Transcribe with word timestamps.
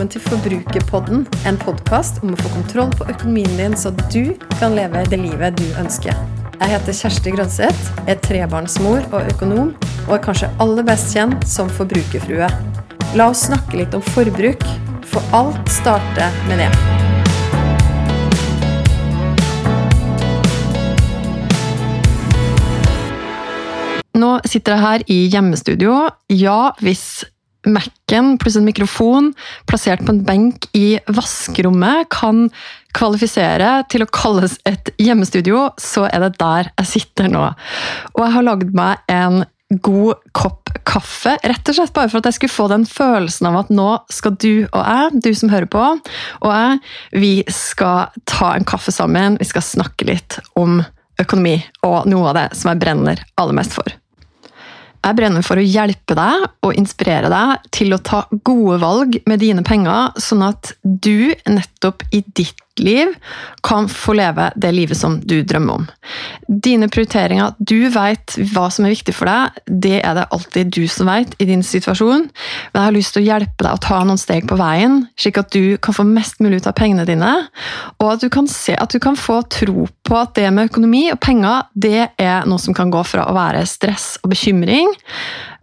velkommen 0.00 0.14
til 0.16 0.22
Forbrukerpodden, 0.32 1.26
en 1.44 1.58
podkast 1.60 2.22
om 2.24 2.30
å 2.32 2.36
få 2.40 2.48
kontroll 2.54 2.88
på 2.96 3.04
økonomien 3.12 3.50
din, 3.58 3.74
så 3.76 3.90
du 4.08 4.32
kan 4.56 4.72
leve 4.72 5.02
det 5.12 5.18
livet 5.20 5.58
du 5.58 5.66
ønsker. 5.76 6.14
Jeg 6.56 6.70
heter 6.70 6.94
Kjersti 6.96 7.32
Grønseth, 7.34 7.90
er 8.08 8.16
trebarnsmor 8.24 9.04
og 9.10 9.28
økonom, 9.28 9.74
og 10.06 10.14
er 10.16 10.22
kanskje 10.24 10.48
aller 10.64 10.86
best 10.88 11.12
kjent 11.12 11.44
som 11.44 11.68
forbrukerfrue. 11.76 12.48
La 13.12 13.26
oss 13.28 13.42
snakke 13.50 13.76
litt 13.76 13.92
om 13.92 14.00
forbruk, 14.14 14.64
for 15.04 15.20
alt 15.36 15.68
starter 15.68 16.32
med 16.48 16.62
det. 16.64 16.70
Nå 24.16 24.32
sitter 24.48 24.78
jeg 24.78 24.86
her 24.86 25.04
i 25.12 25.20
hjemmestudio. 25.28 25.98
Ja, 26.32 26.72
hvis 26.80 27.26
Mac-en 27.68 28.36
pluss 28.40 28.56
en 28.56 28.64
mikrofon 28.64 29.32
plassert 29.68 30.04
på 30.06 30.14
en 30.14 30.22
benk 30.24 30.68
i 30.76 30.98
vaskerommet 31.12 32.08
kan 32.12 32.46
kvalifisere 32.96 33.82
til 33.92 34.04
å 34.04 34.10
kalles 34.10 34.56
et 34.68 34.90
hjemmestudio, 34.98 35.68
så 35.78 36.06
er 36.08 36.24
det 36.24 36.34
der 36.40 36.72
jeg 36.72 36.90
sitter 36.94 37.30
nå. 37.30 37.44
Og 38.16 38.22
jeg 38.24 38.34
har 38.36 38.46
lagd 38.46 38.72
meg 38.76 39.04
en 39.12 39.44
god 39.70 40.24
kopp 40.34 40.72
kaffe, 40.88 41.36
rett 41.46 41.68
og 41.70 41.76
slett 41.76 41.92
bare 41.94 42.10
for 42.10 42.18
at 42.18 42.30
jeg 42.30 42.38
skulle 42.40 42.56
få 42.56 42.66
den 42.72 42.86
følelsen 42.88 43.50
av 43.50 43.60
at 43.60 43.70
nå 43.74 43.88
skal 44.10 44.34
du 44.42 44.64
og 44.64 44.80
jeg, 44.80 45.20
du 45.22 45.30
som 45.36 45.52
hører 45.52 45.70
på, 45.70 45.84
og 46.40 46.50
jeg, 46.50 46.80
vi 47.14 47.34
skal 47.54 48.10
ta 48.26 48.54
en 48.56 48.66
kaffe 48.66 48.94
sammen. 48.94 49.38
Vi 49.38 49.46
skal 49.46 49.66
snakke 49.66 50.08
litt 50.10 50.40
om 50.58 50.80
økonomi 51.20 51.58
og 51.86 52.08
noe 52.10 52.32
av 52.32 52.38
det 52.40 52.46
som 52.58 52.72
jeg 52.72 52.82
brenner 52.82 53.22
aller 53.38 53.60
mest 53.60 53.76
for. 53.76 53.99
Jeg 55.00 55.16
brenner 55.16 55.44
for 55.44 55.56
å 55.56 55.64
hjelpe 55.64 56.16
deg 56.16 56.46
og 56.66 56.76
inspirere 56.76 57.30
deg 57.32 57.68
til 57.72 57.94
å 57.96 58.00
ta 58.04 58.26
gode 58.44 58.76
valg 58.82 59.16
med 59.30 59.40
dine 59.40 59.64
penger, 59.64 60.12
sånn 60.20 60.44
at 60.44 60.74
du 60.84 61.32
nettopp 61.48 61.69
i 62.10 62.22
ditt 62.36 62.58
liv 62.80 63.08
kan 63.62 63.88
få 63.88 64.14
leve 64.16 64.50
det 64.56 64.70
livet 64.72 64.96
som 64.96 65.18
du 65.20 65.42
drømmer 65.42 65.80
om. 65.80 65.86
Dine 66.48 66.88
prioriteringer, 66.88 67.54
du 67.58 67.88
vet 67.92 68.36
hva 68.52 68.68
som 68.72 68.86
er 68.86 68.94
viktig 68.94 69.14
for 69.16 69.28
deg, 69.28 69.60
det 69.66 69.98
er 70.00 70.16
det 70.16 70.26
alltid 70.32 70.72
du 70.76 70.84
som 70.88 71.10
vet 71.10 71.34
i 71.40 71.48
din 71.48 71.64
situasjon. 71.66 72.28
Men 72.72 72.80
jeg 72.80 72.88
har 72.88 72.96
lyst 72.96 73.16
til 73.16 73.24
å 73.24 73.28
hjelpe 73.28 73.66
deg 73.66 73.76
å 73.76 73.82
ta 73.84 74.00
noen 74.04 74.20
steg 74.20 74.48
på 74.48 74.58
veien, 74.60 75.02
slik 75.20 75.40
at 75.40 75.52
du 75.52 75.76
kan 75.82 75.96
få 75.96 76.06
mest 76.08 76.40
mulig 76.40 76.62
ut 76.62 76.70
av 76.70 76.76
pengene 76.78 77.06
dine, 77.08 77.32
og 77.98 78.12
at 78.14 78.24
du 78.24 78.30
kan 78.32 78.48
se 78.50 78.76
at 78.76 78.92
du 78.92 79.00
kan 79.02 79.18
få 79.18 79.42
tro 79.52 79.86
på 80.06 80.18
at 80.20 80.34
det 80.38 80.48
med 80.54 80.72
økonomi 80.72 81.08
og 81.12 81.20
penger, 81.22 81.68
det 81.74 82.10
er 82.20 82.48
noe 82.48 82.60
som 82.62 82.76
kan 82.76 82.92
gå 82.92 83.04
fra 83.06 83.28
å 83.28 83.36
være 83.36 83.66
stress 83.68 84.14
og 84.24 84.32
bekymring 84.32 84.92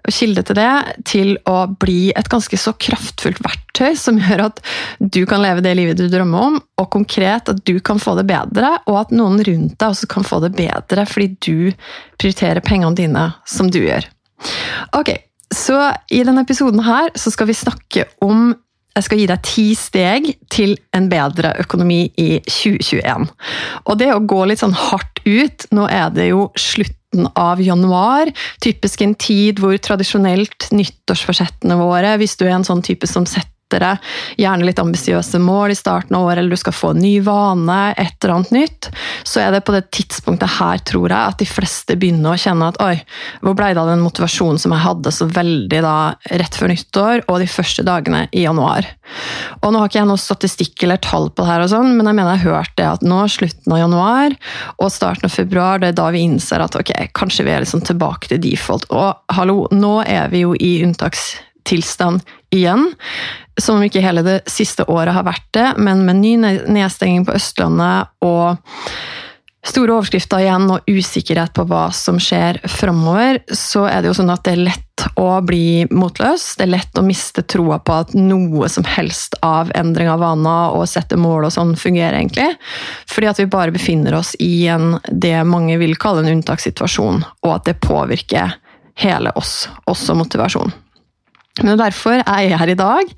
kilde 0.07 0.43
til 0.47 0.57
det 0.57 0.71
til 1.07 1.33
å 1.49 1.65
bli 1.79 2.11
et 2.15 2.29
ganske 2.31 2.59
så 2.59 2.73
kraftfullt 2.79 3.41
verktøy 3.43 3.97
som 3.99 4.19
gjør 4.21 4.45
at 4.47 4.61
du 4.99 5.21
kan 5.29 5.43
leve 5.43 5.63
det 5.65 5.73
livet 5.77 5.99
du 5.99 6.07
drømmer 6.11 6.49
om, 6.49 6.59
og 6.79 6.89
konkret 6.93 7.51
at 7.51 7.63
du 7.67 7.77
kan 7.83 7.99
få 8.01 8.15
det 8.19 8.27
bedre, 8.29 8.75
og 8.87 9.01
at 9.03 9.15
noen 9.15 9.41
rundt 9.43 9.77
deg 9.77 9.87
også 9.89 10.09
kan 10.11 10.27
få 10.27 10.41
det 10.45 10.53
bedre 10.57 11.07
fordi 11.09 11.29
du 11.43 11.57
prioriterer 12.19 12.63
pengene 12.65 12.97
dine 12.97 13.25
som 13.47 13.71
du 13.71 13.81
gjør. 13.83 14.07
Ok, 14.97 15.13
så 15.53 15.91
i 16.13 16.23
denne 16.27 16.43
episoden 16.45 16.83
her 16.85 17.11
så 17.17 17.33
skal 17.33 17.49
vi 17.49 17.57
snakke 17.57 18.07
om 18.23 18.51
jeg 18.97 19.05
skal 19.07 19.21
gi 19.21 19.27
deg 19.29 19.43
ti 19.45 19.65
steg 19.77 20.29
til 20.53 20.75
en 20.97 21.09
bedre 21.11 21.53
økonomi 21.61 22.07
i 22.17 22.29
2021. 22.45 23.27
Og 23.85 23.99
det 24.01 24.11
å 24.13 24.23
gå 24.25 24.43
litt 24.49 24.63
sånn 24.63 24.77
hardt 24.77 25.21
ut 25.27 25.67
Nå 25.75 25.87
er 25.91 26.09
det 26.15 26.29
jo 26.29 26.47
slutten 26.57 27.27
av 27.37 27.59
januar. 27.63 28.31
Typisk 28.63 29.03
en 29.03 29.15
tid 29.19 29.59
hvor 29.61 29.75
tradisjonelt 29.81 30.69
nyttårsforsettene 30.75 31.77
våre, 31.79 32.15
hvis 32.21 32.37
du 32.39 32.45
er 32.47 32.55
en 32.57 32.67
sånn 32.67 32.83
type 32.85 33.09
som 33.09 33.27
setter 33.29 33.56
deg 33.75 34.03
gjerne 34.39 34.67
litt 34.67 34.79
ambisiøse 34.79 35.39
mål 35.43 35.73
i 35.73 35.77
starten 35.77 36.15
av 36.15 36.27
året, 36.27 36.39
eller 36.41 36.55
du 36.55 36.61
skal 36.61 36.75
få 36.75 36.93
en 36.93 37.01
ny 37.03 37.17
vane, 37.25 37.79
et 37.97 38.15
eller 38.23 38.35
annet 38.37 38.53
nytt, 38.55 38.89
så 39.27 39.41
er 39.43 39.51
det 39.53 39.63
på 39.67 39.75
det 39.75 39.83
tidspunktet 39.91 40.57
her, 40.57 40.79
tror 40.87 41.09
jeg, 41.11 41.33
at 41.33 41.41
de 41.41 41.49
fleste 41.49 41.97
begynner 41.99 42.35
å 42.35 42.41
kjenne 42.41 42.71
at 42.71 42.79
oi, 42.83 42.95
hvor 43.43 43.57
ble 43.57 43.73
det 43.73 43.81
av 43.81 43.91
den 43.91 44.03
motivasjonen 44.05 44.61
som 44.61 44.75
jeg 44.75 44.85
hadde 44.85 45.13
så 45.13 45.27
veldig 45.27 45.81
da 45.83 45.97
rett 46.39 46.57
før 46.57 46.71
nyttår 46.71 47.25
og 47.27 47.41
de 47.43 47.49
første 47.51 47.85
dagene 47.87 48.25
i 48.31 48.45
januar? 48.47 48.87
Og 49.61 49.71
nå 49.71 49.81
har 49.81 49.89
ikke 49.89 50.01
jeg 50.01 50.09
noe 50.09 50.21
statistikk 50.21 50.83
eller 50.83 50.99
tall 51.03 51.29
på 51.31 51.43
det 51.43 51.51
her, 51.51 51.65
og 51.65 51.71
sånn, 51.71 51.93
men 51.95 52.09
jeg 52.09 52.17
mener 52.19 52.35
jeg 52.35 52.43
har 52.45 52.57
hørt 52.57 52.75
det 52.79 52.87
at 52.87 53.05
nå, 53.05 53.19
slutten 53.31 53.75
av 53.75 53.83
januar 53.83 54.35
og 54.77 54.91
starten 54.93 55.27
av 55.27 55.33
februar, 55.33 55.81
det 55.81 55.91
er 55.91 55.99
da 55.99 56.09
vi 56.13 56.23
innser 56.27 56.63
at 56.63 56.75
ok, 56.77 56.93
kanskje 57.17 57.47
vi 57.47 57.53
er 57.55 57.63
liksom 57.63 57.83
tilbake 57.87 58.31
til 58.31 58.41
default. 58.43 58.87
Og 58.93 59.35
hallo, 59.37 59.65
nå 59.73 59.99
er 60.05 60.31
vi 60.33 60.43
jo 60.43 60.53
i 60.55 60.77
unntakstilstand 60.85 62.23
igjen. 62.53 62.89
Som 63.57 63.79
om 63.79 63.85
ikke 63.87 64.03
hele 64.03 64.23
det 64.25 64.41
siste 64.51 64.85
året 64.91 65.15
har 65.15 65.25
vært 65.27 65.47
det, 65.57 65.69
men 65.81 66.05
med 66.05 66.21
ny 66.21 66.35
nedstenging 66.39 67.25
på 67.25 67.37
Østlandet 67.37 68.11
og 68.25 68.59
store 69.67 69.97
overskrifter 69.97 70.43
igjen 70.43 70.69
og 70.71 70.85
usikkerhet 70.87 71.53
på 71.55 71.65
hva 71.67 71.87
som 71.95 72.19
skjer 72.21 72.59
framover, 72.71 73.41
så 73.51 73.87
er 73.89 74.01
det 74.01 74.11
jo 74.11 74.17
sånn 74.19 74.31
at 74.31 74.45
det 74.45 74.53
er 74.55 74.63
lett 74.69 75.05
å 75.19 75.27
bli 75.45 75.87
motløs. 75.91 76.45
Det 76.57 76.65
er 76.65 76.73
lett 76.75 76.99
å 76.99 77.05
miste 77.05 77.43
troa 77.43 77.79
på 77.83 77.97
at 78.01 78.13
noe 78.17 78.69
som 78.71 78.87
helst 78.87 79.37
av 79.45 79.71
endring 79.77 80.09
av 80.11 80.21
vaner 80.23 80.77
og 80.77 80.87
sette 80.89 81.19
mål 81.19 81.49
og 81.49 81.55
sånn 81.57 81.75
fungerer, 81.79 82.17
egentlig. 82.21 82.49
Fordi 83.11 83.31
at 83.31 83.41
vi 83.41 83.49
bare 83.51 83.75
befinner 83.75 84.17
oss 84.17 84.33
i 84.43 84.67
en, 84.71 84.97
det 85.11 85.35
mange 85.47 85.77
vil 85.81 85.97
kalle 85.99 86.23
en 86.23 86.37
unntakssituasjon, 86.37 87.23
og 87.45 87.53
at 87.53 87.69
det 87.69 87.79
påvirker 87.83 88.57
hele 88.97 89.33
oss, 89.37 89.67
også 89.85 90.15
motivasjon. 90.17 90.73
Men 91.65 91.79
derfor 91.79 92.21
er 92.21 92.43
jeg 92.43 92.59
her 92.59 92.71
i 92.71 92.77
dag, 92.77 93.11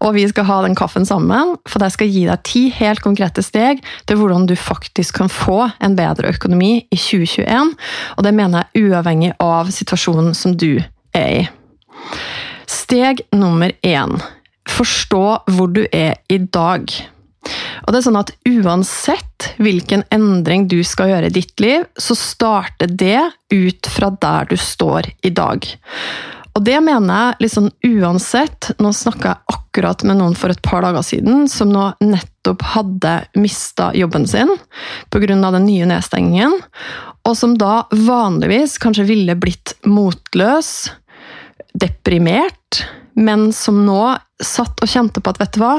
og 0.00 0.14
vi 0.16 0.26
skal 0.30 0.48
ha 0.48 0.60
den 0.64 0.76
kaffen 0.78 1.06
sammen. 1.08 1.54
For 1.68 1.82
jeg 1.84 1.94
skal 1.96 2.10
gi 2.10 2.24
deg 2.28 2.44
ti 2.46 2.64
helt 2.74 3.02
konkrete 3.04 3.44
steg 3.44 3.82
til 4.08 4.20
hvordan 4.20 4.48
du 4.50 4.56
faktisk 4.58 5.20
kan 5.20 5.32
få 5.32 5.68
en 5.84 5.96
bedre 5.98 6.32
økonomi 6.34 6.72
i 6.88 6.98
2021. 6.98 7.74
Og 8.16 8.26
det 8.26 8.34
mener 8.34 8.64
jeg 8.64 8.88
uavhengig 8.88 9.34
av 9.42 9.72
situasjonen 9.74 10.34
som 10.38 10.56
du 10.58 10.78
er 11.14 11.28
i. 11.42 11.42
Steg 12.70 13.24
nummer 13.34 13.74
én. 13.84 14.18
Forstå 14.70 15.26
hvor 15.54 15.70
du 15.72 15.84
er 15.92 16.16
i 16.32 16.38
dag. 16.38 16.88
Og 17.84 17.92
det 17.92 17.98
er 17.98 18.06
sånn 18.06 18.20
at 18.20 18.32
Uansett 18.48 19.50
hvilken 19.60 20.04
endring 20.14 20.66
du 20.70 20.78
skal 20.86 21.10
gjøre 21.12 21.28
i 21.28 21.34
ditt 21.34 21.60
liv, 21.60 21.84
så 22.00 22.16
starter 22.16 22.88
det 22.88 23.20
ut 23.52 23.90
fra 23.92 24.10
der 24.22 24.48
du 24.50 24.56
står 24.60 25.10
i 25.26 25.32
dag. 25.34 25.68
Og 26.54 26.62
det 26.62 26.76
mener 26.86 27.14
jeg 27.18 27.46
liksom 27.46 27.70
uansett 27.88 28.70
Nå 28.82 28.92
snakka 28.94 29.32
jeg 29.32 29.56
akkurat 29.56 30.04
med 30.06 30.20
noen 30.20 30.36
for 30.38 30.54
et 30.54 30.62
par 30.62 30.84
dager 30.86 31.02
siden 31.02 31.48
som 31.50 31.72
nå 31.74 31.88
nettopp 32.04 32.62
hadde 32.74 33.14
mista 33.40 33.90
jobben 33.96 34.26
sin 34.30 34.52
pga. 35.10 35.34
den 35.34 35.66
nye 35.66 35.88
nedstengingen, 35.88 36.54
og 37.26 37.34
som 37.36 37.56
da 37.58 37.88
vanligvis 37.90 38.76
kanskje 38.78 39.06
ville 39.08 39.34
blitt 39.34 39.74
motløs, 39.82 40.92
deprimert, 41.78 42.84
men 43.14 43.52
som 43.54 43.84
nå 43.86 44.16
satt 44.42 44.80
og 44.82 44.90
kjente 44.90 45.22
på 45.22 45.30
at 45.30 45.38
vet 45.38 45.54
du 45.54 45.60
hva, 45.62 45.74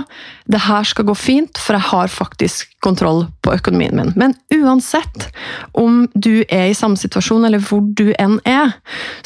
det 0.47 0.61
her 0.65 0.87
skal 0.87 1.07
gå 1.09 1.15
fint, 1.19 1.59
for 1.59 1.75
jeg 1.75 1.87
har 1.89 2.11
faktisk 2.11 2.71
kontroll 2.85 3.25
på 3.43 3.53
økonomien 3.57 3.95
min. 3.97 4.13
Men 4.15 4.35
uansett 4.55 5.27
om 5.75 6.05
du 6.13 6.45
er 6.47 6.69
i 6.69 6.77
samme 6.77 6.99
situasjon, 6.99 7.45
eller 7.47 7.63
hvor 7.63 7.83
du 7.83 8.13
enn 8.21 8.39
er, 8.47 8.77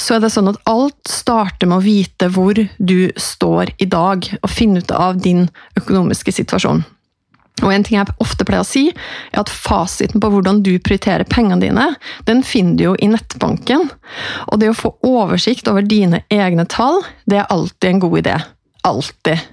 så 0.02 0.18
er 0.18 0.24
det 0.24 0.34
sånn 0.34 0.50
at 0.52 0.62
alt 0.70 1.12
starter 1.12 1.70
med 1.70 1.80
å 1.80 1.86
vite 1.86 2.32
hvor 2.34 2.58
du 2.58 3.00
står 3.14 3.76
i 3.78 3.90
dag, 3.90 4.26
og 4.42 4.54
finne 4.54 4.82
ut 4.82 4.96
av 4.96 5.22
din 5.22 5.46
økonomiske 5.80 6.34
situasjon. 6.42 6.84
Og 7.64 7.74
en 7.74 7.86
ting 7.86 7.98
jeg 8.00 8.16
ofte 8.24 8.46
pleier 8.48 8.64
å 8.64 8.68
si, 8.68 8.88
er 9.34 9.42
at 9.42 9.52
fasiten 9.52 10.22
på 10.24 10.32
hvordan 10.32 10.64
du 10.66 10.74
prioriterer 10.80 11.28
pengene 11.30 11.62
dine, 11.64 11.88
den 12.30 12.44
finner 12.46 12.78
du 12.80 12.86
jo 12.90 12.96
i 13.00 13.12
nettbanken. 13.12 13.90
Og 14.48 14.62
det 14.62 14.72
å 14.72 14.78
få 14.78 14.94
oversikt 15.06 15.70
over 15.72 15.86
dine 15.86 16.24
egne 16.34 16.68
tall, 16.70 17.04
det 17.30 17.42
er 17.42 17.52
alltid 17.54 17.94
en 17.94 18.04
god 18.06 18.20
idé. 18.24 18.38
Alltid. 18.88 19.48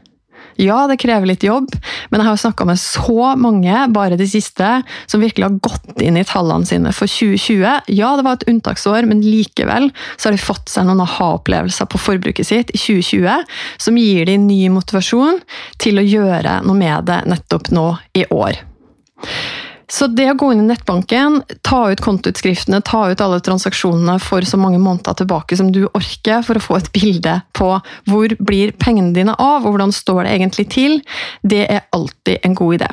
Ja, 0.61 0.87
det 0.89 0.99
krever 1.03 1.29
litt 1.29 1.45
jobb, 1.45 1.69
men 2.11 2.23
jeg 2.23 2.29
har 2.29 2.39
snakka 2.41 2.67
med 2.69 2.81
så 2.81 3.35
mange 3.37 3.83
bare 3.93 4.17
de 4.17 4.29
siste 4.29 4.71
som 5.05 5.21
virkelig 5.21 5.45
har 5.45 5.59
gått 5.65 6.01
inn 6.03 6.17
i 6.17 6.25
tallene 6.27 6.69
sine 6.69 6.93
for 6.97 7.11
2020. 7.11 7.93
Ja, 7.93 8.15
det 8.17 8.25
var 8.25 8.39
et 8.39 8.47
unntaksår, 8.49 9.09
men 9.11 9.25
likevel 9.25 9.91
så 10.17 10.29
har 10.29 10.37
de 10.37 10.43
fått 10.43 10.73
seg 10.73 10.89
noen 10.89 11.05
aha-opplevelser 11.05 11.91
på 11.93 12.01
forbruket 12.01 12.49
sitt 12.49 12.73
i 12.73 12.81
2020 12.81 13.45
som 13.83 14.01
gir 14.01 14.29
dem 14.29 14.49
ny 14.49 14.63
motivasjon 14.73 15.43
til 15.83 16.01
å 16.01 16.07
gjøre 16.07 16.61
noe 16.65 16.79
med 16.79 17.09
det 17.11 17.23
nettopp 17.29 17.71
nå 17.77 17.91
i 18.17 18.25
år. 18.33 18.65
Så 19.89 20.09
det 20.11 20.27
å 20.33 20.35
gå 20.39 20.49
inn 20.53 20.65
i 20.65 20.67
nettbanken, 20.67 21.39
ta 21.67 21.85
ut 21.93 22.03
kontoutskriftene, 22.03 22.81
ta 22.83 23.05
ut 23.13 23.21
alle 23.23 23.39
transaksjonene 23.45 24.17
for 24.23 24.47
så 24.47 24.59
mange 24.59 24.81
måneder 24.83 25.15
tilbake 25.21 25.59
som 25.59 25.71
du 25.75 25.85
orker, 25.87 26.43
for 26.47 26.59
å 26.59 26.65
få 26.65 26.81
et 26.81 26.91
bilde 26.97 27.37
på 27.55 27.71
hvor 28.11 28.35
blir 28.43 28.75
pengene 28.83 29.15
dine 29.15 29.37
av, 29.39 29.63
og 29.63 29.77
hvordan 29.77 29.95
står 29.95 30.25
det 30.27 30.35
egentlig 30.35 30.67
til, 30.75 30.99
det 31.47 31.63
er 31.71 31.87
alltid 31.95 32.43
en 32.43 32.59
god 32.59 32.81
idé. 32.81 32.91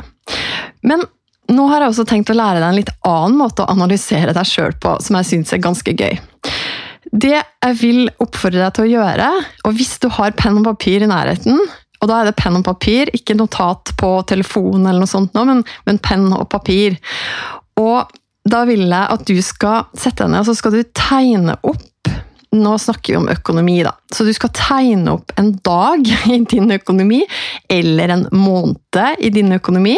Men 0.85 1.05
nå 1.53 1.65
har 1.71 1.83
jeg 1.83 1.95
også 1.95 2.05
tenkt 2.07 2.31
å 2.31 2.37
lære 2.37 2.61
deg 2.61 2.69
en 2.69 2.79
litt 2.79 2.93
annen 3.09 3.41
måte 3.41 3.65
å 3.65 3.73
analysere 3.73 4.35
deg 4.35 4.47
sjøl 4.47 4.77
på, 4.77 4.95
som 5.03 5.17
jeg 5.19 5.31
syns 5.31 5.53
er 5.55 5.65
ganske 5.65 5.97
gøy. 5.97 6.19
Det 7.13 7.35
jeg 7.35 7.77
vil 7.81 8.05
oppfordre 8.23 8.61
deg 8.61 8.75
til 8.77 8.85
å 8.85 8.91
gjøre, 8.93 9.29
og 9.65 9.75
hvis 9.77 9.97
du 10.01 10.07
har 10.13 10.37
penn 10.37 10.61
og 10.61 10.69
papir 10.69 11.03
i 11.03 11.09
nærheten, 11.09 11.59
Og 12.03 12.09
da 12.11 12.19
er 12.19 12.29
det 12.29 12.35
penn 12.39 12.59
og 12.59 12.65
papir, 12.67 13.11
ikke 13.15 13.37
notat 13.39 13.95
på 13.99 14.11
telefon 14.27 14.83
eller 14.83 15.05
noe 15.05 15.09
sånt, 15.09 15.31
nå, 15.37 15.45
men, 15.47 15.63
men 15.87 16.01
penn 16.03 16.27
og 16.35 16.49
papir. 16.51 16.99
Og 17.79 18.11
da 18.43 18.65
vil 18.67 18.83
jeg 18.89 19.15
at 19.15 19.23
du 19.29 19.37
skal 19.39 19.87
sette 19.95 20.25
deg 20.25 20.33
ned 20.33 20.43
og 20.43 20.49
så 20.49 20.57
skal 20.59 20.75
du 20.75 20.83
tegne 20.91 21.55
opp 21.63 21.89
nå 22.53 22.77
snakker 22.77 23.13
vi 23.13 23.17
om 23.17 23.29
økonomi, 23.29 23.79
da. 23.83 23.95
Så 24.13 24.23
du 24.23 24.33
skal 24.33 24.51
tegne 24.53 25.15
opp 25.15 25.33
en 25.41 25.55
dag 25.65 26.05
i 26.29 26.39
din 26.49 26.71
økonomi, 26.71 27.23
eller 27.69 28.13
en 28.13 28.27
måned 28.31 29.19
i 29.19 29.31
din 29.33 29.51
økonomi. 29.55 29.95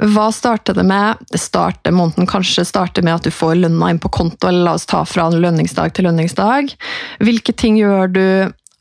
Hva 0.00 0.30
starter 0.32 0.74
det 0.74 0.86
med? 0.88 1.20
Det 1.30 1.38
starter 1.40 1.94
måneden 1.94 2.28
kanskje 2.30 2.64
starter 2.66 3.04
med 3.06 3.18
at 3.18 3.28
du 3.28 3.34
får 3.34 3.58
lønna 3.60 3.92
inn 3.92 4.00
på 4.02 4.10
konto, 4.12 4.48
eller 4.48 4.66
la 4.66 4.74
oss 4.78 4.88
ta 4.90 5.04
fra 5.06 5.28
lønningsdag 5.30 5.94
til 5.94 6.08
lønningsdag. 6.08 6.72
Hvilke 7.22 7.54
ting 7.54 7.78
gjør 7.78 8.14
du 8.14 8.24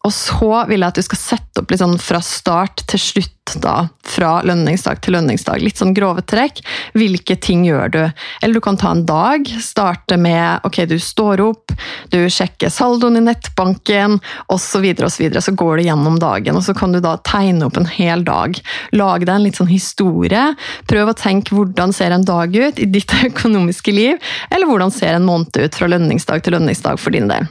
og 0.09 0.15
så 0.15 0.63
vil 0.65 0.81
jeg 0.81 0.89
at 0.89 0.97
du 0.97 1.06
skal 1.06 1.19
sette 1.21 1.61
opp 1.61 1.69
litt 1.69 1.83
sånn 1.83 2.00
fra 2.01 2.17
start 2.25 2.81
til 2.89 3.01
slutt, 3.01 3.35
da, 3.61 3.88
fra 4.06 4.39
lønningsdag 4.45 5.00
til 5.01 5.15
lønningsdag. 5.15 5.61
Litt 5.61 5.79
sånn 5.81 5.94
grove 5.97 6.21
trekk. 6.25 6.61
Hvilke 6.97 7.33
ting 7.41 7.63
gjør 7.65 7.91
du? 7.94 8.00
Eller 8.41 8.57
du 8.57 8.61
kan 8.61 8.77
ta 8.77 8.91
en 8.94 9.03
dag. 9.09 9.45
Starte 9.61 10.17
med 10.21 10.65
ok, 10.65 10.83
du 10.89 10.97
står 11.01 11.41
opp, 11.45 11.73
du 12.13 12.19
sjekker 12.29 12.73
saldoen 12.73 13.17
i 13.17 13.23
nettbanken 13.25 14.17
osv. 14.50 14.57
Så, 14.69 15.09
så, 15.09 15.21
videre, 15.21 15.41
så 15.45 15.53
går 15.57 15.77
du 15.77 15.89
gjennom 15.89 16.17
dagen, 16.21 16.57
og 16.57 16.65
så 16.65 16.73
kan 16.77 16.94
du 16.94 17.01
da 17.03 17.15
tegne 17.25 17.67
opp 17.69 17.77
en 17.77 17.89
hel 17.89 18.25
dag. 18.25 18.57
Lage 18.94 19.25
deg 19.25 19.33
en 19.35 19.45
litt 19.45 19.61
sånn 19.61 19.69
historie. 19.69 20.47
Prøv 20.89 21.13
å 21.13 21.17
tenke 21.17 21.57
hvordan 21.57 21.94
ser 21.94 22.15
en 22.15 22.25
dag 22.25 22.53
ut 22.53 22.81
i 22.81 22.89
ditt 22.89 23.13
økonomiske 23.29 23.94
liv, 23.94 24.33
eller 24.50 24.69
hvordan 24.69 24.94
ser 24.94 25.17
en 25.17 25.29
måned 25.29 25.57
ut 25.57 25.77
fra 25.77 25.89
lønningsdag 25.89 26.45
til 26.45 26.57
lønningsdag 26.57 27.01
for 27.01 27.13
din 27.13 27.29
del. 27.29 27.50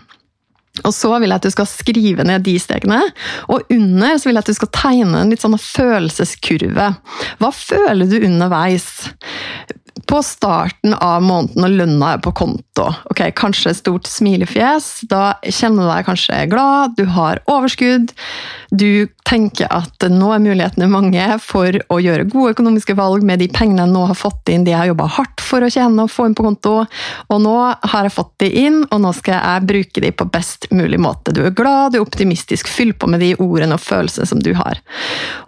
Og 0.86 0.94
så 0.94 1.10
vil 1.18 1.30
jeg 1.30 1.40
at 1.40 1.48
du 1.48 1.54
skal 1.54 1.68
skrive 1.70 2.26
ned 2.28 2.46
de 2.46 2.56
stegene. 2.62 3.00
Og 3.48 3.66
under 3.74 4.18
så 4.18 4.28
vil 4.28 4.38
jeg 4.38 4.46
at 4.46 4.52
du 4.52 4.58
skal 4.58 4.72
tegne 4.74 5.22
en 5.22 5.32
litt 5.32 5.44
sånn 5.44 5.58
følelseskurve. 5.58 6.92
Hva 7.42 7.52
føler 7.54 8.10
du 8.10 8.18
underveis? 8.20 8.88
På 10.08 10.22
starten 10.24 10.94
av 10.94 11.20
måneden 11.22 11.66
og 11.66 11.74
lønna 11.76 12.14
er 12.16 12.22
på 12.24 12.32
konto. 12.32 12.86
Ok, 13.12 13.26
Kanskje 13.36 13.74
et 13.74 13.80
stort 13.82 14.08
smilefjes. 14.08 14.86
Da 15.10 15.36
kjenner 15.44 15.84
du 15.84 15.90
deg 15.90 16.06
kanskje 16.08 16.46
glad, 16.48 16.96
du 16.96 17.04
har 17.12 17.42
overskudd. 17.50 18.14
Du 18.70 19.08
tenker 19.28 19.68
at 19.72 20.06
nå 20.08 20.30
er 20.32 20.40
mulighetene 20.40 20.88
mange 20.88 21.26
for 21.44 21.76
å 21.92 21.98
gjøre 22.00 22.28
gode 22.32 22.54
økonomiske 22.54 22.96
valg 22.96 23.26
med 23.26 23.42
de 23.42 23.50
pengene 23.52 23.84
jeg 23.84 23.92
nå 23.92 24.06
har 24.08 24.16
fått 24.16 24.48
inn, 24.52 24.64
de 24.64 24.72
jeg 24.72 24.80
har 24.80 24.90
jobba 24.90 25.08
hardt 25.18 25.44
for 25.44 25.64
å 25.64 25.70
tjene 25.72 26.06
og 26.06 26.12
få 26.12 26.28
inn 26.28 26.36
på 26.38 26.46
konto. 26.46 26.74
Og 27.28 27.42
nå 27.44 27.56
har 27.92 28.08
jeg 28.08 28.14
fått 28.16 28.32
de 28.44 28.48
inn, 28.64 28.80
og 28.88 29.02
nå 29.04 29.12
skal 29.16 29.36
jeg 29.36 29.68
bruke 29.68 30.04
de 30.04 30.12
på 30.16 30.28
best 30.32 30.68
mulig 30.72 31.00
måte. 31.04 31.34
Du 31.36 31.42
er 31.44 31.52
glad, 31.56 31.92
du 31.92 32.00
er 32.00 32.06
optimistisk, 32.06 32.70
fyll 32.72 32.94
på 32.96 33.10
med 33.12 33.20
de 33.24 33.34
ordene 33.36 33.76
og 33.76 33.84
følelsene 33.84 34.28
som 34.32 34.40
du 34.40 34.54
har. 34.56 34.80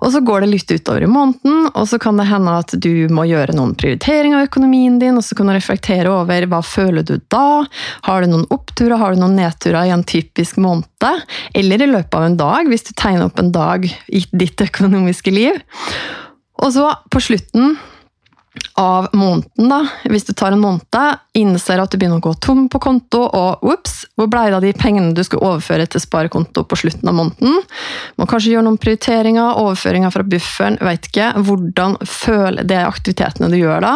Og 0.00 0.12
så 0.12 0.20
går 0.24 0.44
det 0.44 0.52
litt 0.52 0.76
utover 0.76 1.06
i 1.06 1.10
måneden, 1.10 1.70
og 1.72 1.88
så 1.88 2.00
kan 2.02 2.20
det 2.20 2.28
hende 2.28 2.58
at 2.60 2.76
du 2.76 3.08
må 3.12 3.24
gjøre 3.30 3.56
noen 3.56 3.76
prioriteringer 3.80 4.50
økonomien 4.50 4.99
din, 5.00 5.17
og 5.17 5.25
så 5.25 5.38
kan 5.38 5.49
du 5.49 5.55
reflektere 5.55 6.11
over 6.12 6.49
hva 6.50 6.61
føler 6.67 7.06
du 7.06 7.17
da? 7.32 7.64
Har 8.06 8.20
du 8.20 8.32
noen 8.35 8.49
oppturer, 8.52 8.99
har 9.00 9.14
du 9.14 9.23
noen 9.23 9.38
nedturer 9.38 9.88
i 9.88 9.94
en 9.94 10.05
typisk 10.05 10.58
måned? 10.61 11.25
Eller 11.56 11.81
i 11.81 11.88
løpet 11.91 12.19
av 12.19 12.26
en 12.26 12.41
dag, 12.41 12.69
hvis 12.69 12.91
du 12.91 12.93
tegner 12.93 13.31
opp 13.31 13.41
en 13.41 13.55
dag 13.55 13.87
i 13.88 14.25
ditt 14.35 14.67
økonomiske 14.67 15.32
liv. 15.32 15.62
Og 16.61 16.75
så 16.76 16.91
på 17.08 17.23
slutten 17.25 17.79
av 18.80 19.08
måneden, 19.12 19.68
da, 19.70 19.80
hvis 20.10 20.24
du 20.28 20.32
tar 20.32 20.54
en 20.54 20.62
måned, 20.62 20.98
innser 21.36 21.80
at 21.82 21.92
du 21.92 21.98
begynner 21.98 22.20
å 22.20 22.24
gå 22.24 22.32
tom 22.42 22.64
på 22.72 22.80
konto, 22.82 23.22
og 23.26 23.64
ops, 23.66 24.04
hvor 24.18 24.30
ble 24.30 24.46
det 24.48 24.58
av 24.58 24.64
de 24.64 24.72
pengene 24.76 25.14
du 25.16 25.22
skulle 25.26 25.46
overføre 25.46 25.86
til 25.90 26.02
sparekonto 26.02 26.64
på 26.68 26.78
slutten 26.82 27.10
av 27.10 27.16
måneden? 27.18 27.60
Må 28.20 28.28
kanskje 28.30 28.54
gjøre 28.54 28.66
noen 28.68 28.80
prioriteringer, 28.80 29.60
overføringer 29.60 30.14
fra 30.14 30.26
bufferen, 30.26 30.80
veit 30.84 31.10
ikke. 31.10 31.32
Hvordan 31.46 31.98
føler 32.08 32.66
det 32.68 32.80
aktivitetene 32.82 33.52
du 33.52 33.60
gjør 33.60 33.84
da? 33.86 33.94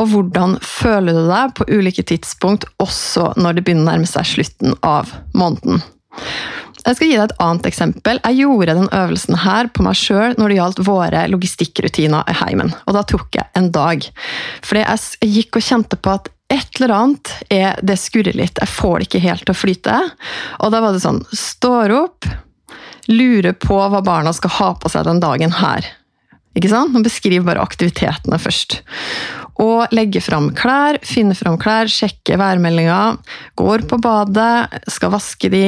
Og 0.00 0.12
hvordan 0.14 0.58
føler 0.64 1.16
du 1.16 1.24
deg 1.28 1.54
på 1.58 1.68
ulike 1.70 2.06
tidspunkt, 2.08 2.68
også 2.82 3.32
når 3.38 3.58
det 3.58 3.66
begynner 3.66 3.86
å 3.86 3.90
nærme 3.92 4.10
seg 4.10 4.32
slutten 4.36 4.76
av 4.86 5.14
måneden? 5.36 5.82
Jeg 6.88 6.96
skal 6.96 7.10
gi 7.10 7.16
deg 7.18 7.26
et 7.26 7.40
annet 7.44 7.66
eksempel. 7.68 8.18
Jeg 8.24 8.38
gjorde 8.40 8.74
den 8.78 8.88
øvelsen 8.96 9.36
her 9.42 9.68
på 9.68 9.84
meg 9.84 9.98
sjøl 9.98 10.38
når 10.40 10.48
det 10.48 10.56
gjaldt 10.56 10.78
våre 10.86 11.26
logistikkrutiner 11.28 12.30
i 12.32 12.36
heimen. 12.40 12.72
Og 12.88 12.96
da 12.96 13.02
tok 13.04 13.36
jeg 13.36 13.44
en 13.60 13.68
dag. 13.74 14.06
Fordi 14.64 14.84
jeg 14.86 15.34
gikk 15.34 15.58
og 15.60 15.66
kjente 15.66 16.00
på 16.00 16.14
at 16.16 16.30
et 16.48 16.80
eller 16.80 16.94
annet 16.96 17.32
er 17.52 17.76
Det 17.84 17.98
skurrer 18.00 18.32
litt. 18.32 18.56
Jeg 18.56 18.72
får 18.72 18.94
det 18.96 19.08
ikke 19.10 19.24
helt 19.26 19.44
til 19.44 19.52
å 19.52 19.58
flyte. 19.58 19.98
Og 20.64 20.72
da 20.72 20.80
var 20.80 20.96
det 20.96 21.04
sånn 21.04 21.20
Står 21.28 21.92
opp, 21.92 22.28
lurer 23.12 23.52
på 23.52 23.76
hva 23.76 24.00
barna 24.04 24.32
skal 24.32 24.56
ha 24.56 24.70
på 24.80 24.88
seg 24.92 25.04
den 25.10 25.20
dagen 25.20 25.52
her. 25.60 25.84
Ikke 26.56 26.70
sant? 26.72 26.94
Nå 26.94 27.02
beskriver 27.04 27.46
bare 27.46 27.62
aktivitetene 27.62 28.38
først. 28.40 28.80
Og 29.58 29.90
legge 29.94 30.20
fram 30.22 30.52
klær, 30.54 31.00
finne 31.06 31.34
fram 31.34 31.56
klær, 31.58 31.90
sjekke 31.90 32.38
værmeldinga. 32.38 33.18
Går 33.58 33.84
på 33.90 33.98
badet, 34.02 34.82
skal 34.90 35.12
vaske 35.12 35.50
de, 35.50 35.64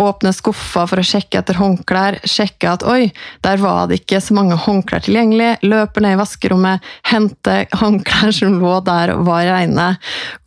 åpne 0.00 0.32
skuffa 0.32 0.86
for 0.88 1.00
å 1.00 1.04
sjekke 1.04 1.42
etter 1.42 1.60
håndklær. 1.60 2.20
Sjekke 2.28 2.72
at 2.72 2.86
oi, 2.88 3.10
der 3.44 3.60
var 3.60 3.90
det 3.90 4.00
ikke 4.02 4.22
så 4.24 4.36
mange 4.38 4.56
håndklær 4.64 5.04
tilgjengelig. 5.04 5.58
Løper 5.68 6.04
ned 6.04 6.16
i 6.16 6.22
vaskerommet, 6.22 6.88
henter 7.12 7.68
håndklær 7.76 8.32
som 8.36 8.58
lå 8.62 8.78
der 8.88 9.12
og 9.16 9.28
var 9.28 9.44
reine. 9.50 9.92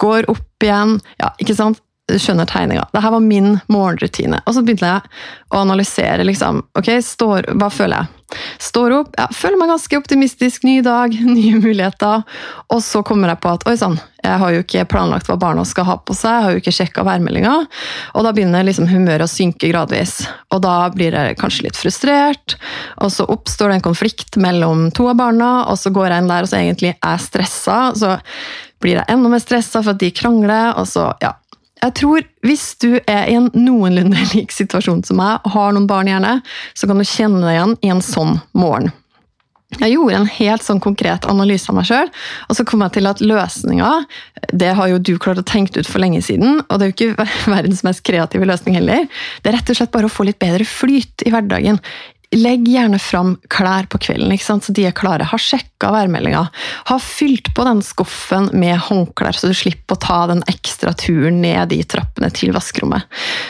Går 0.02 0.30
opp 0.34 0.66
igjen. 0.66 0.98
Ja, 1.22 1.34
ikke 1.42 1.58
sant? 1.58 1.82
skjønner 2.20 2.48
tegninga. 2.50 2.88
Dette 2.92 3.12
var 3.14 3.24
min 3.24 3.54
morgenrutine. 3.72 4.42
Og 4.44 4.56
så 4.56 4.64
begynte 4.66 4.90
jeg 4.90 5.12
å 5.54 5.62
analysere. 5.62 6.26
liksom, 6.28 6.64
ok, 6.76 6.90
står, 7.06 7.54
Hva 7.56 7.70
føler 7.72 8.02
jeg? 8.02 8.21
Står 8.62 8.96
opp, 8.96 9.16
ja, 9.20 9.28
føler 9.36 9.60
meg 9.60 9.72
ganske 9.74 10.00
optimistisk. 10.00 10.66
Ny 10.68 10.80
dag, 10.86 11.16
nye 11.36 11.60
muligheter. 11.60 12.24
Og 12.72 12.82
så 12.86 13.04
kommer 13.08 13.34
jeg 13.34 13.42
på 13.44 13.52
at 13.56 13.68
oi 13.70 13.76
sann, 13.80 14.00
jeg 14.22 14.38
har 14.38 14.54
jo 14.54 14.62
ikke 14.62 14.86
planlagt 14.92 15.30
hva 15.30 15.38
barna 15.42 15.66
skal 15.66 15.88
ha 15.88 15.98
på 15.98 16.16
seg. 16.18 16.36
Jeg 16.36 16.46
har 16.46 16.56
jo 16.56 16.62
ikke 16.62 16.76
sjekka 16.76 17.06
værmeldinga. 17.08 17.56
Og 18.14 18.26
da 18.26 18.34
begynner 18.36 18.66
liksom 18.68 18.90
humøret 18.92 19.26
å 19.26 19.32
synke 19.32 19.72
gradvis. 19.72 20.20
Og 20.54 20.62
da 20.66 20.76
blir 20.94 21.18
jeg 21.18 21.40
kanskje 21.42 21.68
litt 21.68 21.80
frustrert. 21.80 22.58
Og 23.02 23.14
så 23.14 23.26
oppstår 23.26 23.72
det 23.72 23.80
en 23.80 23.88
konflikt 23.90 24.38
mellom 24.42 24.90
to 24.96 25.10
av 25.12 25.18
barna, 25.22 25.52
og 25.72 25.80
så 25.82 25.94
går 25.94 26.12
jeg 26.12 26.24
inn 26.24 26.32
der 26.32 26.46
og 26.46 26.52
så 26.52 26.60
egentlig 26.62 26.94
er 26.96 27.24
stressa. 27.24 27.80
Så 27.98 28.18
blir 28.82 29.00
jeg 29.00 29.10
enda 29.14 29.30
mer 29.32 29.42
stressa 29.42 29.82
for 29.82 29.94
at 29.94 30.02
de 30.02 30.12
krangler, 30.14 30.76
og 30.78 30.88
så 30.90 31.12
ja, 31.22 31.36
jeg 31.82 31.98
tror 31.98 32.26
hvis 32.46 32.66
du 32.82 32.90
er 33.00 33.30
i 33.30 33.36
en 33.38 33.50
noenlunde 33.58 34.26
lik 34.36 34.54
situasjon 34.54 35.04
som 35.08 35.22
meg, 35.22 35.42
og 35.46 35.56
har 35.56 35.76
noen 35.76 35.90
barn 35.90 36.10
gjerne, 36.12 36.40
så 36.78 36.90
kan 36.90 37.02
du 37.02 37.08
kjenne 37.08 37.44
deg 37.44 37.56
igjen 37.58 37.78
i 37.82 37.94
en 37.96 38.04
sånn 38.06 38.38
morgen. 38.58 38.92
Jeg 39.80 39.94
gjorde 39.94 40.18
en 40.20 40.28
helt 40.28 40.66
sånn 40.66 40.82
konkret 40.84 41.26
analyse 41.32 41.72
av 41.72 41.78
meg 41.78 41.88
sjøl, 41.88 42.10
og 42.50 42.58
så 42.58 42.66
kom 42.68 42.82
jeg 42.84 42.98
til 42.98 43.08
at 43.08 43.22
løsninga 43.24 43.92
det 44.52 44.74
har 44.76 44.90
jo 44.92 44.98
du 45.00 45.14
klart 45.22 45.40
å 45.40 45.48
tenke 45.48 45.80
ut 45.80 45.88
for 45.88 46.04
lenge 46.04 46.20
siden, 46.26 46.60
og 46.66 46.74
det 46.76 46.86
er 46.86 46.92
jo 46.92 46.96
ikke 46.98 47.28
verdens 47.56 47.86
mest 47.88 48.04
kreative 48.08 48.48
løsning 48.50 48.76
heller. 48.82 49.08
Det 49.40 49.52
er 49.52 49.58
rett 49.60 49.72
og 49.72 49.80
slett 49.80 49.94
bare 49.94 50.10
å 50.10 50.12
få 50.12 50.28
litt 50.28 50.42
bedre 50.44 50.68
flyt 50.68 51.24
i 51.24 51.32
hverdagen. 51.32 51.80
Legg 52.32 52.68
gjerne 52.72 52.96
fram 53.00 53.34
klær 53.52 53.90
på 53.92 54.00
kvelden, 54.06 54.38
så 54.40 54.72
de 54.72 54.86
er 54.88 54.96
klare. 54.96 55.26
Ha 55.28 55.38
sjekka 55.40 55.90
værmeldinga. 55.92 56.46
Ha 56.88 56.98
fylt 57.04 57.50
på 57.56 57.66
den 57.68 57.82
skuffen 57.84 58.48
med 58.56 58.78
håndklær, 58.88 59.36
så 59.36 59.50
du 59.52 59.58
slipper 59.58 59.98
å 59.98 60.04
ta 60.06 60.20
den 60.32 60.44
ekstra 60.48 60.94
turen 60.96 61.42
ned 61.44 61.74
de 61.74 61.82
trappene 61.84 62.32
til 62.32 62.54
vaskerommet. 62.56 63.04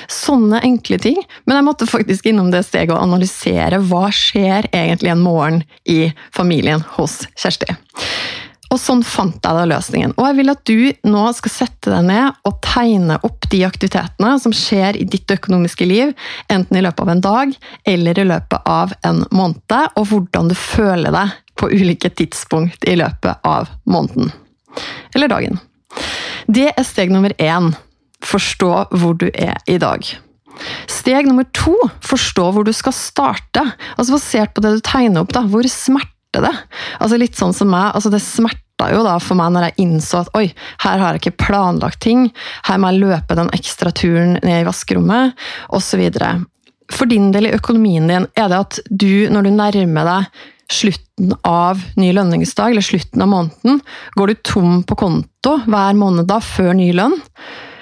Sånne 0.10 0.64
enkle 0.66 0.98
ting. 1.02 1.22
Men 1.46 1.60
jeg 1.60 1.68
måtte 1.70 1.90
faktisk 1.90 2.32
innom 2.32 2.50
det 2.54 2.64
steget 2.66 2.96
og 2.96 3.04
analysere 3.06 3.84
hva 3.86 4.08
skjer 4.10 4.72
egentlig 4.74 5.14
en 5.14 5.26
morgen 5.26 5.62
i 5.86 6.08
familien 6.34 6.82
hos 6.98 7.22
Kjersti. 7.38 7.78
Og 8.72 8.80
sånn 8.80 9.02
fant 9.04 9.36
jeg 9.44 9.58
da 9.58 9.66
løsningen. 9.68 10.14
Og 10.16 10.30
jeg 10.30 10.38
vil 10.38 10.54
at 10.54 10.62
du 10.70 11.10
nå 11.12 11.24
skal 11.36 11.54
sette 11.54 11.92
deg 11.92 12.06
ned 12.08 12.38
og 12.48 12.60
tegne 12.64 13.18
opp 13.28 13.50
de 13.52 13.66
aktivitetene 13.68 14.32
som 14.40 14.56
skjer 14.56 15.00
i 15.00 15.08
ditt 15.12 15.32
økonomiske 15.34 15.88
liv, 15.90 16.14
enten 16.48 16.80
i 16.80 16.84
løpet 16.86 17.04
av 17.04 17.12
en 17.12 17.24
dag 17.26 17.56
eller 17.92 18.22
i 18.22 18.28
løpet 18.30 18.72
av 18.72 18.96
en 19.08 19.26
måned, 19.36 19.76
og 20.00 20.08
hvordan 20.08 20.52
du 20.52 20.56
føler 20.56 21.12
deg 21.16 21.36
på 21.60 21.70
ulike 21.74 22.10
tidspunkt 22.16 22.88
i 22.88 22.96
løpet 22.96 23.44
av 23.48 23.70
måneden. 23.84 24.32
Eller 25.16 25.32
dagen. 25.32 25.60
Det 26.48 26.72
er 26.72 26.88
steg 26.88 27.12
nummer 27.12 27.36
én. 27.38 27.74
Forstå 28.24 28.72
hvor 28.96 29.18
du 29.20 29.28
er 29.34 29.58
i 29.68 29.78
dag. 29.82 30.06
Steg 30.92 31.28
nummer 31.28 31.48
to 31.58 31.74
forstå 32.06 32.48
hvor 32.54 32.66
du 32.68 32.72
skal 32.76 32.96
starte. 32.96 33.64
Altså 33.98 34.16
Basert 34.16 34.56
på 34.56 34.64
det 34.64 34.76
du 34.78 34.84
tegner 34.86 35.24
opp, 35.24 35.34
da, 35.36 35.44
hvor 35.50 35.68
smerte 35.68 36.10
det. 36.40 36.54
Altså 37.00 37.20
Litt 37.20 37.36
sånn 37.36 37.54
som 37.54 37.68
meg. 37.74 37.92
altså 37.96 38.12
Det 38.14 38.22
smerta 38.24 38.92
jo 38.94 39.04
da 39.04 39.18
for 39.20 39.36
meg 39.36 39.52
når 39.52 39.68
jeg 39.68 39.86
innså 39.86 40.22
at 40.24 40.32
oi, 40.38 40.48
her 40.86 41.02
har 41.04 41.14
jeg 41.14 41.22
ikke 41.22 41.46
planlagt 41.48 42.00
ting. 42.02 42.30
Her 42.66 42.80
må 42.80 42.92
jeg 42.92 43.04
løpe 43.04 43.38
den 43.38 43.52
ekstra 43.54 43.92
turen 43.92 44.40
ned 44.40 44.62
i 44.64 44.68
vaskerommet, 44.68 45.36
osv. 45.70 46.08
For 46.92 47.08
din 47.08 47.32
del 47.36 47.50
i 47.50 47.56
økonomien 47.56 48.08
din, 48.08 48.28
er 48.36 48.50
det 48.52 48.64
at 48.66 48.80
du, 48.90 49.28
når 49.32 49.48
du 49.48 49.52
nærmer 49.56 50.10
deg 50.10 50.42
slutten 50.72 51.34
av 51.44 51.82
ny 52.00 52.14
lønningsdag, 52.16 52.72
eller 52.72 52.86
slutten 52.86 53.22
av 53.22 53.28
måneden, 53.28 53.82
går 54.16 54.32
du 54.32 54.40
tom 54.48 54.80
på 54.88 54.96
konto 55.04 55.58
hver 55.68 55.98
måned 56.00 56.30
da, 56.32 56.40
før 56.44 56.74
ny 56.80 56.92
lønn? 56.96 57.18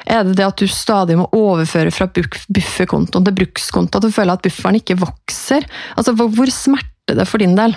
Er 0.10 0.26
det 0.26 0.40
det 0.40 0.48
at 0.48 0.58
du 0.58 0.66
stadig 0.70 1.20
må 1.20 1.28
overføre 1.38 1.94
fra 1.94 2.08
bufferkontoen 2.10 3.28
til 3.28 3.36
brukskonto, 3.44 4.00
at 4.00 4.08
du 4.08 4.14
føler 4.14 4.34
at 4.34 4.46
bufferen 4.46 4.80
ikke 4.80 4.98
vokser? 4.98 5.68
Altså, 5.96 6.16
Hvor 6.18 6.50
smerter 6.50 7.18
det 7.20 7.28
for 7.30 7.42
din 7.42 7.54
del? 7.58 7.76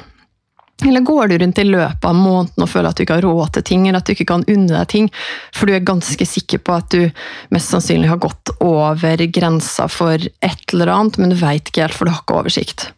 Eller 0.82 1.00
går 1.06 1.28
du 1.28 1.38
rundt 1.38 1.58
i 1.58 1.64
løpet 1.64 2.04
av 2.04 2.16
måneden 2.16 2.64
og 2.64 2.70
føler 2.70 2.90
at 2.90 2.98
du 2.98 3.04
ikke 3.04 3.18
har 3.20 3.26
råd 3.26 3.52
til 3.54 3.66
ting, 3.68 3.86
eller 3.86 4.02
at 4.02 4.08
du 4.08 4.14
ikke 4.16 4.28
kan 4.32 4.44
unne 4.50 4.70
deg 4.72 4.88
ting, 4.90 5.08
for 5.54 5.68
du 5.68 5.76
er 5.76 5.86
ganske 5.86 6.26
sikker 6.26 6.62
på 6.64 6.74
at 6.74 6.94
du 6.94 7.06
mest 7.54 7.70
sannsynlig 7.70 8.10
har 8.10 8.22
gått 8.22 8.54
over 8.58 9.26
grensa 9.32 9.86
for 9.92 10.18
et 10.18 10.74
eller 10.74 10.90
annet, 10.92 11.20
men 11.22 11.32
du 11.32 11.38
veit 11.38 11.70
ikke 11.70 11.86
helt, 11.86 11.96
for 11.96 12.08
du 12.08 12.14
har 12.14 12.24
ikke 12.24 12.40
oversikt. 12.40 12.88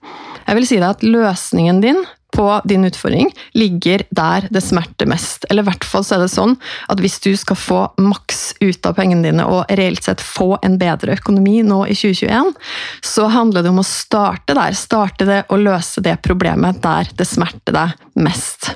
Jeg 0.44 0.58
vil 0.58 0.68
si 0.68 0.80
deg 0.80 0.90
at 0.90 1.04
løsningen 1.04 1.80
din 1.84 2.00
på 2.34 2.60
din 2.66 2.84
utfordring 2.84 3.30
ligger 3.54 4.02
der 4.10 4.48
det 4.50 4.62
smerter 4.64 5.08
mest. 5.10 5.46
Eller 5.50 5.62
i 5.64 5.68
hvert 5.70 5.86
fall 5.86 6.04
så 6.06 6.16
er 6.16 6.24
det 6.24 6.32
sånn 6.32 6.56
at 6.90 7.02
hvis 7.02 7.20
du 7.22 7.30
skal 7.38 7.58
få 7.58 7.80
maks 8.02 8.56
ut 8.60 8.86
av 8.88 8.96
pengene 8.98 9.26
dine 9.28 9.46
og 9.46 9.70
reelt 9.78 10.04
sett 10.06 10.22
få 10.24 10.54
en 10.66 10.78
bedre 10.80 11.14
økonomi 11.14 11.60
nå 11.66 11.84
i 11.86 11.96
2021, 11.96 12.54
så 13.04 13.28
handler 13.32 13.64
det 13.64 13.74
om 13.74 13.82
å 13.82 13.86
starte 13.86 14.56
der. 14.58 14.74
Starte 14.78 15.28
det 15.28 15.42
og 15.48 15.62
løse 15.62 16.02
det 16.04 16.18
problemet 16.26 16.82
der 16.84 17.10
det 17.14 17.28
smerter 17.28 17.76
deg 17.76 17.94
mest. 18.18 18.74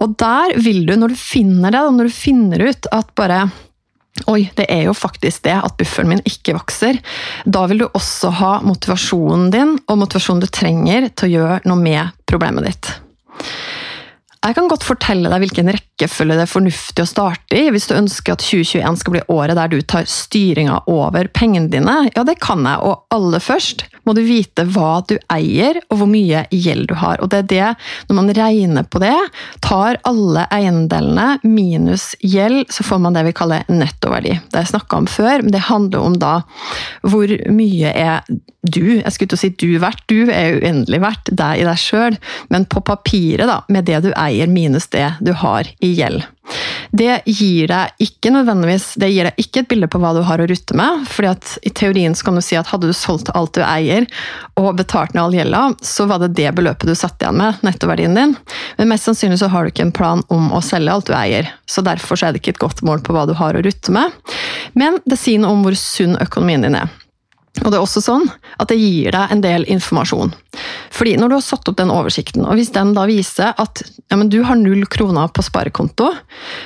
Og 0.00 0.16
der 0.20 0.56
vil 0.62 0.86
du, 0.86 0.96
når 0.96 1.12
du 1.12 1.18
finner 1.18 1.74
det, 1.74 1.82
når 1.92 2.08
du 2.08 2.16
finner 2.16 2.70
ut 2.70 2.88
at 2.94 3.12
bare 3.18 3.44
Oi, 4.28 4.44
det 4.54 4.66
er 4.68 4.84
jo 4.84 4.92
faktisk 4.94 5.46
det 5.46 5.54
at 5.56 5.78
bufferen 5.80 6.10
min 6.10 6.20
ikke 6.28 6.52
vokser. 6.54 6.98
Da 7.48 7.62
vil 7.70 7.80
du 7.80 7.86
også 7.88 8.28
ha 8.42 8.50
motivasjonen 8.62 9.48
din 9.50 9.72
og 9.88 9.98
motivasjonen 10.02 10.42
du 10.44 10.50
trenger 10.52 11.08
til 11.16 11.30
å 11.30 11.32
gjøre 11.32 11.56
noe 11.64 11.80
med 11.80 12.21
problemet 12.32 12.64
ditt. 12.64 13.02
Jeg 14.42 14.56
kan 14.56 14.66
godt 14.66 14.82
fortelle 14.82 15.30
deg 15.30 15.44
hvilken 15.44 15.70
rekkefølge 15.70 16.34
det 16.34 16.42
er 16.42 16.50
fornuftig 16.50 17.04
å 17.04 17.06
starte 17.06 17.54
i 17.54 17.68
hvis 17.70 17.86
du 17.86 17.94
ønsker 17.94 18.34
at 18.34 18.42
2021 18.42 18.98
skal 18.98 19.14
bli 19.14 19.22
året 19.30 19.54
der 19.54 19.70
du 19.70 19.78
tar 19.86 20.08
styringa 20.10 20.80
over 20.90 21.28
pengene 21.30 21.70
dine. 21.70 21.94
Ja, 22.16 22.24
det 22.26 22.40
kan 22.42 22.66
jeg, 22.66 22.82
og 22.82 23.04
aller 23.14 23.42
først 23.42 23.86
må 24.02 24.16
du 24.18 24.22
vite 24.26 24.64
hva 24.74 24.96
du 25.06 25.14
eier 25.30 25.78
og 25.84 26.00
hvor 26.00 26.10
mye 26.10 26.42
gjeld 26.50 26.88
du 26.90 26.96
har. 26.98 27.22
Og 27.22 27.30
det 27.30 27.44
er 27.44 27.50
det, 27.52 27.68
når 28.08 28.18
man 28.18 28.32
regner 28.34 28.88
på 28.90 29.02
det, 29.04 29.14
tar 29.62 30.00
alle 30.10 30.48
eiendelene 30.50 31.38
minus 31.46 32.10
gjeld, 32.18 32.66
så 32.74 32.82
får 32.86 33.02
man 33.04 33.14
det 33.14 33.28
vi 33.28 33.36
kaller 33.38 33.68
nettoverdi. 33.70 34.40
Det 34.48 34.58
har 34.58 34.66
jeg 34.66 34.74
snakka 34.74 35.04
om 35.04 35.10
før, 35.10 35.46
men 35.46 35.54
det 35.54 35.68
handler 35.68 36.02
om 36.02 36.18
da 36.18 36.40
hvor 37.06 37.30
mye 37.46 37.94
er 37.94 38.26
du, 38.62 39.00
jeg 39.00 39.10
skulle 39.10 39.32
til 39.32 39.38
å 39.38 39.40
si 39.40 39.48
du 39.58 39.70
verdt, 39.82 40.04
du 40.06 40.30
er 40.30 40.60
uendelig 40.60 41.00
verdt, 41.02 41.32
deg 41.34 41.62
i 41.62 41.66
deg 41.66 41.80
sjøl, 41.82 42.18
men 42.52 42.66
på 42.70 42.82
papiret, 42.86 43.48
da, 43.50 43.58
med 43.74 43.88
det 43.88 43.98
du 44.04 44.12
eier 44.12 44.31
minus 44.50 44.88
det 44.92 45.08
du 45.20 45.32
har 45.36 45.68
i 45.80 45.92
gjeld. 45.98 46.24
Det 46.92 47.22
gir 47.24 47.70
deg 47.70 48.02
ikke 48.02 48.32
nødvendigvis 48.34 48.90
det 49.00 49.08
gir 49.12 49.28
deg 49.28 49.38
ikke 49.40 49.62
et 49.62 49.68
bilde 49.70 49.88
på 49.88 50.00
hva 50.02 50.10
du 50.12 50.20
har 50.26 50.42
å 50.42 50.46
rutte 50.48 50.76
med. 50.76 51.06
fordi 51.08 51.30
at 51.30 51.52
I 51.62 51.70
teorien 51.70 52.14
så 52.14 52.26
kan 52.26 52.36
du 52.36 52.42
si 52.44 52.58
at 52.58 52.68
hadde 52.68 52.90
du 52.90 52.96
solgt 52.96 53.30
alt 53.32 53.54
du 53.56 53.62
eier 53.64 54.06
og 54.60 54.76
betalt 54.76 55.14
ned 55.14 55.22
all 55.22 55.36
gjelda, 55.36 55.62
så 55.80 56.06
var 56.10 56.20
det 56.20 56.34
det 56.36 56.50
beløpet 56.56 56.88
du 56.88 56.94
satt 56.98 57.22
igjen 57.22 57.38
med, 57.40 57.62
nettoverdien 57.64 58.18
din. 58.18 58.36
Men 58.76 58.92
mest 58.92 59.08
sannsynlig 59.08 59.40
så 59.40 59.48
har 59.52 59.64
du 59.64 59.72
ikke 59.72 59.86
en 59.88 59.94
plan 59.94 60.24
om 60.28 60.50
å 60.52 60.60
selge 60.64 60.92
alt 60.92 61.08
du 61.08 61.16
eier. 61.16 61.48
Så 61.64 61.84
derfor 61.86 62.18
så 62.18 62.28
er 62.28 62.34
det 62.34 62.42
ikke 62.42 62.56
et 62.58 62.64
godt 62.64 62.82
mål 62.84 63.00
på 63.06 63.16
hva 63.16 63.24
du 63.28 63.36
har 63.38 63.56
å 63.56 63.64
rutte 63.64 63.94
med. 63.94 64.12
Men 64.76 65.00
det 65.08 65.20
sier 65.20 65.40
noe 65.40 65.56
om 65.56 65.64
hvor 65.64 65.78
sunn 65.78 66.18
økonomien 66.20 66.66
din 66.66 66.76
er. 66.76 66.92
Og 67.60 67.68
det 67.68 67.76
er 67.76 67.82
også 67.82 68.00
sånn 68.00 68.24
at 68.56 68.70
det 68.70 68.78
gir 68.80 69.12
deg 69.12 69.32
en 69.32 69.42
del 69.44 69.66
informasjon. 69.70 70.32
Fordi 70.92 71.18
når 71.20 71.28
du 71.28 71.34
har 71.36 71.44
satt 71.44 71.68
opp 71.68 71.76
den 71.76 71.92
oversikten, 71.92 72.46
og 72.48 72.56
hvis 72.56 72.72
den 72.72 72.94
da 72.96 73.04
viser 73.08 73.52
at 73.60 73.82
ja, 73.84 74.16
du 74.16 74.40
har 74.48 74.56
null 74.56 74.86
kroner 74.90 75.28
på 75.28 75.44
sparekonto, 75.44 76.08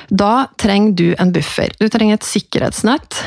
da 0.09 0.47
trenger 0.61 0.95
du 0.95 1.07
en 1.19 1.33
buffer. 1.35 1.75
Du 1.81 1.89
trenger 1.91 2.17
et 2.17 2.27
sikkerhetsnett, 2.27 3.19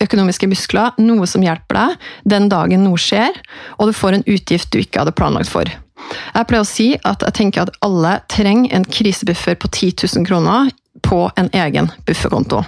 økonomiske 0.00 0.48
muskler, 0.48 0.94
noe 1.02 1.26
som 1.28 1.42
hjelper 1.44 1.80
deg 1.80 2.08
den 2.32 2.48
dagen 2.52 2.86
noe 2.86 3.00
skjer, 3.00 3.34
og 3.76 3.90
du 3.90 3.96
får 3.96 4.20
en 4.20 4.26
utgift 4.30 4.70
du 4.72 4.80
ikke 4.80 5.02
hadde 5.02 5.16
planlagt 5.18 5.50
for. 5.50 5.68
Jeg 5.68 6.48
pleier 6.48 6.64
å 6.64 6.68
si 6.68 6.92
at 7.06 7.26
jeg 7.26 7.36
tenker 7.36 7.66
at 7.66 7.74
alle 7.84 8.16
trenger 8.32 8.72
en 8.78 8.86
krisebuffer 8.86 9.58
på 9.60 9.68
10 9.68 10.06
000 10.14 10.28
kroner 10.30 10.70
på 11.04 11.26
en 11.36 11.50
egen 11.58 11.90
bufferkonto. 12.06 12.62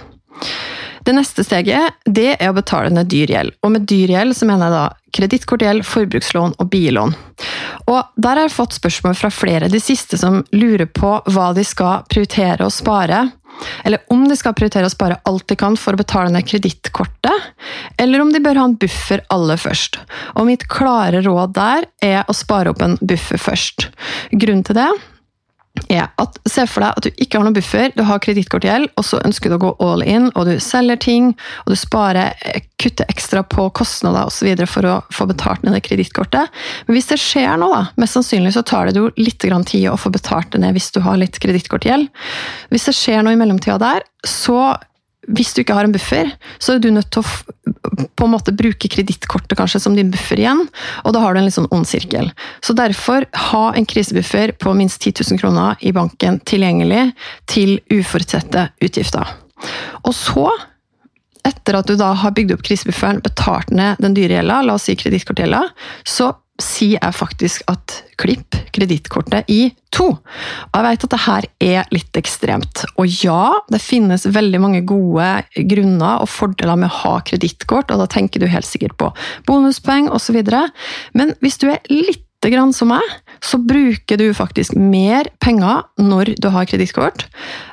Det 1.03 1.13
neste 1.15 1.43
steget 1.43 1.99
det 2.05 2.37
er 2.37 2.49
å 2.51 2.55
betale 2.55 2.91
ned 2.93 3.09
dyr 3.11 3.33
gjeld. 3.33 3.55
Og 3.63 3.73
med 3.75 3.87
dyr 3.89 4.15
gjeld 4.15 4.37
så 4.37 4.47
mener 4.47 4.69
jeg 4.69 4.77
da 4.77 4.83
kredittkortgjeld, 5.13 5.85
forbrukslån 5.85 6.57
og 6.57 6.69
billån. 6.71 7.13
Og 7.91 7.99
der 8.15 8.39
har 8.39 8.47
jeg 8.47 8.55
fått 8.55 8.77
spørsmål 8.79 9.15
fra 9.19 9.31
flere 9.33 9.69
de 9.71 9.81
siste 9.83 10.17
som 10.19 10.41
lurer 10.55 10.87
på 10.87 11.17
hva 11.35 11.51
de 11.57 11.65
skal 11.67 12.05
prioritere 12.09 12.65
å 12.65 12.73
spare. 12.73 13.25
Eller 13.85 14.01
om 14.13 14.23
de 14.27 14.35
skal 14.39 14.55
prioritere 14.57 14.89
å 14.89 14.93
spare 14.93 15.19
alt 15.29 15.45
de 15.51 15.57
kan 15.59 15.75
for 15.77 15.93
å 15.93 15.99
betale 15.99 16.31
ned 16.33 16.47
kredittkortet, 16.49 17.51
eller 18.01 18.23
om 18.23 18.31
de 18.33 18.41
bør 18.41 18.57
ha 18.57 18.65
en 18.65 18.77
buffer 18.79 19.21
aller 19.33 19.59
først. 19.61 19.99
Og 20.39 20.47
mitt 20.49 20.65
klare 20.71 21.21
råd 21.21 21.53
der 21.55 21.87
er 22.01 22.23
å 22.25 22.35
spare 22.35 22.73
opp 22.73 22.81
en 22.81 22.97
buffer 23.01 23.41
først. 23.41 23.91
Grunnen 24.33 24.65
til 24.65 24.79
det 24.79 24.89
er 25.89 26.05
at 26.21 26.37
Se 26.49 26.65
for 26.69 26.83
deg 26.83 26.99
at 26.99 27.05
du 27.05 27.21
ikke 27.23 27.39
har 27.39 27.47
noen 27.47 27.55
buffer, 27.55 27.89
du 27.95 28.03
har 28.05 28.21
kredittkortgjeld, 28.21 28.91
og 28.99 29.05
så 29.07 29.21
ønsker 29.25 29.49
du 29.49 29.55
å 29.55 29.61
gå 29.63 29.71
all 29.81 30.03
in, 30.05 30.27
og 30.37 30.45
du 30.45 30.53
selger 30.61 30.99
ting, 31.01 31.31
og 31.63 31.73
du 31.73 31.77
sparer, 31.79 32.35
kutter 32.81 33.09
ekstra 33.09 33.41
på 33.47 33.69
kostnader 33.73 34.29
osv. 34.29 34.51
for 34.69 34.85
å 34.85 34.99
få 35.13 35.25
betalt 35.31 35.63
ned 35.65 35.73
det 35.77 35.83
kredittkortet. 35.87 36.53
Men 36.85 36.97
hvis 36.97 37.09
det 37.09 37.17
skjer 37.23 37.57
noe, 37.57 37.73
da, 37.73 37.83
mest 37.97 38.19
sannsynlig 38.19 38.53
så 38.57 38.65
tar 38.67 38.91
det 38.91 39.01
jo 39.01 39.09
litt 39.17 39.41
tid 39.41 39.89
å 39.89 39.97
få 39.97 40.13
betalt 40.13 40.51
det 40.53 40.61
ned 40.61 40.77
hvis 40.77 40.91
du 40.93 41.01
har 41.01 41.17
litt 41.17 41.39
kredittkortgjeld. 41.41 42.09
Hvis 42.69 42.89
det 42.89 42.97
skjer 42.99 43.23
noe 43.25 43.33
i 43.33 43.39
mellomtida 43.39 43.79
der, 43.81 44.05
så 44.27 44.75
hvis 45.31 45.53
du 45.55 45.63
ikke 45.63 45.75
har 45.77 45.87
en 45.87 45.95
buffer, 45.95 46.31
så 46.59 46.75
er 46.75 46.83
du 46.83 46.91
nødt 46.91 47.09
til 47.15 47.23
å 47.23 47.82
på 47.93 48.27
en 48.27 48.33
måte 48.33 48.53
bruke 48.55 48.89
kredittkortet 48.91 49.57
kanskje 49.59 49.81
som 49.83 49.95
din 49.97 50.11
buffer 50.13 50.41
igjen, 50.41 50.65
og 51.03 51.15
da 51.15 51.23
har 51.23 51.33
du 51.33 51.41
en 51.41 51.47
litt 51.47 51.57
sånn 51.57 51.71
ond 51.73 51.87
sirkel. 51.87 52.31
Så 52.63 52.75
derfor, 52.77 53.27
ha 53.51 53.63
en 53.73 53.87
krisebuffer 53.89 54.55
på 54.59 54.75
minst 54.77 55.01
10 55.01 55.23
000 55.31 55.41
kroner 55.41 55.79
i 55.81 55.93
banken 55.95 56.39
tilgjengelig 56.49 57.09
til 57.49 57.77
uforutsette 57.93 58.69
utgifter. 58.83 59.35
Og 60.03 60.13
så, 60.17 60.47
etter 61.47 61.79
at 61.79 61.89
du 61.89 61.97
da 61.99 62.13
har 62.19 62.35
bygd 62.35 62.55
opp 62.55 62.63
krisebufferen, 62.65 63.23
betalt 63.23 63.71
ned 63.75 63.99
den 64.03 64.15
dyre 64.17 64.39
gjelda, 64.39 64.61
la 64.63 64.77
oss 64.77 64.87
si 64.89 64.95
kredittkortgjelda, 64.99 65.65
så 66.07 66.31
sier 66.61 66.99
jeg 66.99 67.15
faktisk 67.17 67.63
at 67.71 67.95
klipp 68.21 68.55
kredittkortet 68.75 69.49
i 69.49 69.71
to. 69.93 70.09
Jeg 70.73 70.85
vet 70.85 71.05
at 71.05 71.13
det 71.13 71.21
her 71.25 71.47
er 71.65 71.93
litt 71.93 72.19
ekstremt. 72.19 72.83
Og 73.01 73.09
ja, 73.23 73.53
det 73.73 73.81
finnes 73.81 74.27
veldig 74.29 74.61
mange 74.61 74.83
gode 74.87 75.29
grunner 75.71 76.21
og 76.21 76.29
fordeler 76.29 76.77
med 76.79 76.91
å 76.91 76.99
ha 77.01 77.15
kredittkort, 77.25 77.89
og 77.93 78.03
da 78.03 78.09
tenker 78.09 78.41
du 78.41 78.49
helt 78.49 78.69
sikkert 78.69 78.97
på 79.01 79.09
bonuspoeng 79.49 80.11
osv. 80.13 80.39
Men 81.17 81.33
hvis 81.41 81.59
du 81.61 81.69
er 81.73 81.81
litt 81.89 82.21
grann 82.51 82.73
som 82.75 82.89
meg, 82.91 83.05
så 83.43 83.57
bruker 83.59 84.19
du 84.19 84.25
faktisk 84.35 84.75
mer 84.75 85.29
penger 85.43 85.85
når 86.01 86.33
du 86.43 86.49
har 86.51 86.67
kredittkort. 86.69 87.25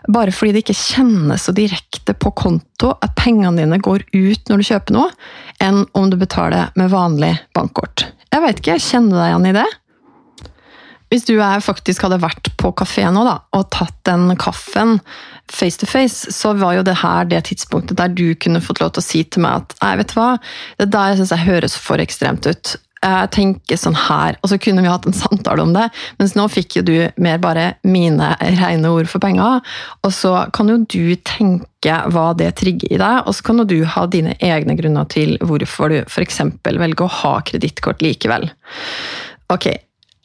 Bare 0.08 0.34
fordi 0.34 0.54
det 0.54 0.64
ikke 0.64 0.78
kjennes 0.78 1.46
så 1.46 1.54
direkte 1.56 2.14
på 2.14 2.32
konto 2.38 2.94
at 2.94 3.16
pengene 3.18 3.58
dine 3.58 3.80
går 3.82 4.06
ut 4.14 4.50
når 4.50 4.62
du 4.62 4.70
kjøper 4.70 4.96
noe, 4.96 5.10
enn 5.62 5.84
om 5.98 6.10
du 6.10 6.18
betaler 6.20 6.70
med 6.78 6.92
vanlig 6.94 7.34
bankkort. 7.56 8.09
Jeg 8.30 8.44
vet 8.44 8.60
ikke, 8.60 8.76
jeg 8.76 8.86
kjenner 8.86 9.18
deg 9.18 9.30
igjen 9.32 9.48
i 9.50 9.56
det? 9.58 9.68
Hvis 11.10 11.24
du 11.26 11.32
faktisk 11.66 12.04
hadde 12.06 12.20
vært 12.22 12.52
på 12.60 12.70
kafé 12.78 13.02
nå 13.10 13.24
da, 13.26 13.40
og 13.56 13.66
tatt 13.74 13.96
den 14.06 14.30
kaffen 14.38 15.00
face 15.50 15.80
to 15.80 15.88
face, 15.90 16.30
så 16.30 16.52
var 16.54 16.76
jo 16.76 16.84
det 16.86 17.00
her 17.00 17.26
det 17.26 17.42
tidspunktet 17.48 17.98
der 17.98 18.12
du 18.14 18.28
kunne 18.38 18.62
fått 18.62 18.78
lov 18.78 18.92
til 18.94 19.02
å 19.02 19.08
si 19.08 19.24
til 19.26 19.42
meg 19.42 19.64
at 19.64 19.74
nei, 19.82 19.96
vet 19.98 20.14
du 20.14 20.20
hva, 20.20 20.28
det 20.78 20.86
der 20.94 21.18
syns 21.18 21.34
jeg 21.34 21.48
høres 21.48 21.74
for 21.74 22.02
ekstremt 22.02 22.46
ut. 22.46 22.76
Jeg 23.00 23.30
tenker 23.32 23.78
sånn 23.80 23.96
her, 23.96 24.36
og 24.44 24.50
så 24.50 24.58
kunne 24.60 24.82
vi 24.84 24.90
hatt 24.92 25.06
en 25.08 25.16
samtale 25.16 25.64
om 25.64 25.70
det, 25.72 25.86
mens 26.20 26.34
nå 26.36 26.44
fikk 26.52 26.76
jo 26.76 26.82
du 26.84 26.94
mer 27.16 27.38
bare 27.40 27.70
mine 27.88 28.34
rene 28.58 28.90
ord 28.92 29.08
for 29.08 29.24
penger. 29.24 29.62
Og 30.04 30.12
så 30.12 30.34
kan 30.52 30.68
jo 30.68 30.82
du 30.84 31.16
tenke 31.24 31.96
hva 32.12 32.26
det 32.36 32.50
trigger 32.60 32.92
i 32.92 33.00
deg, 33.00 33.22
og 33.24 33.36
så 33.36 33.46
kan 33.46 33.62
jo 33.62 33.68
du 33.70 33.78
ha 33.88 34.04
dine 34.04 34.36
egne 34.44 34.76
grunner 34.76 35.08
til 35.08 35.38
hvorfor 35.40 35.94
du 35.94 36.02
f.eks. 36.02 36.42
velger 36.68 37.06
å 37.06 37.14
ha 37.22 37.34
kredittkort 37.48 38.04
likevel. 38.04 38.50
Ok, 39.50 39.70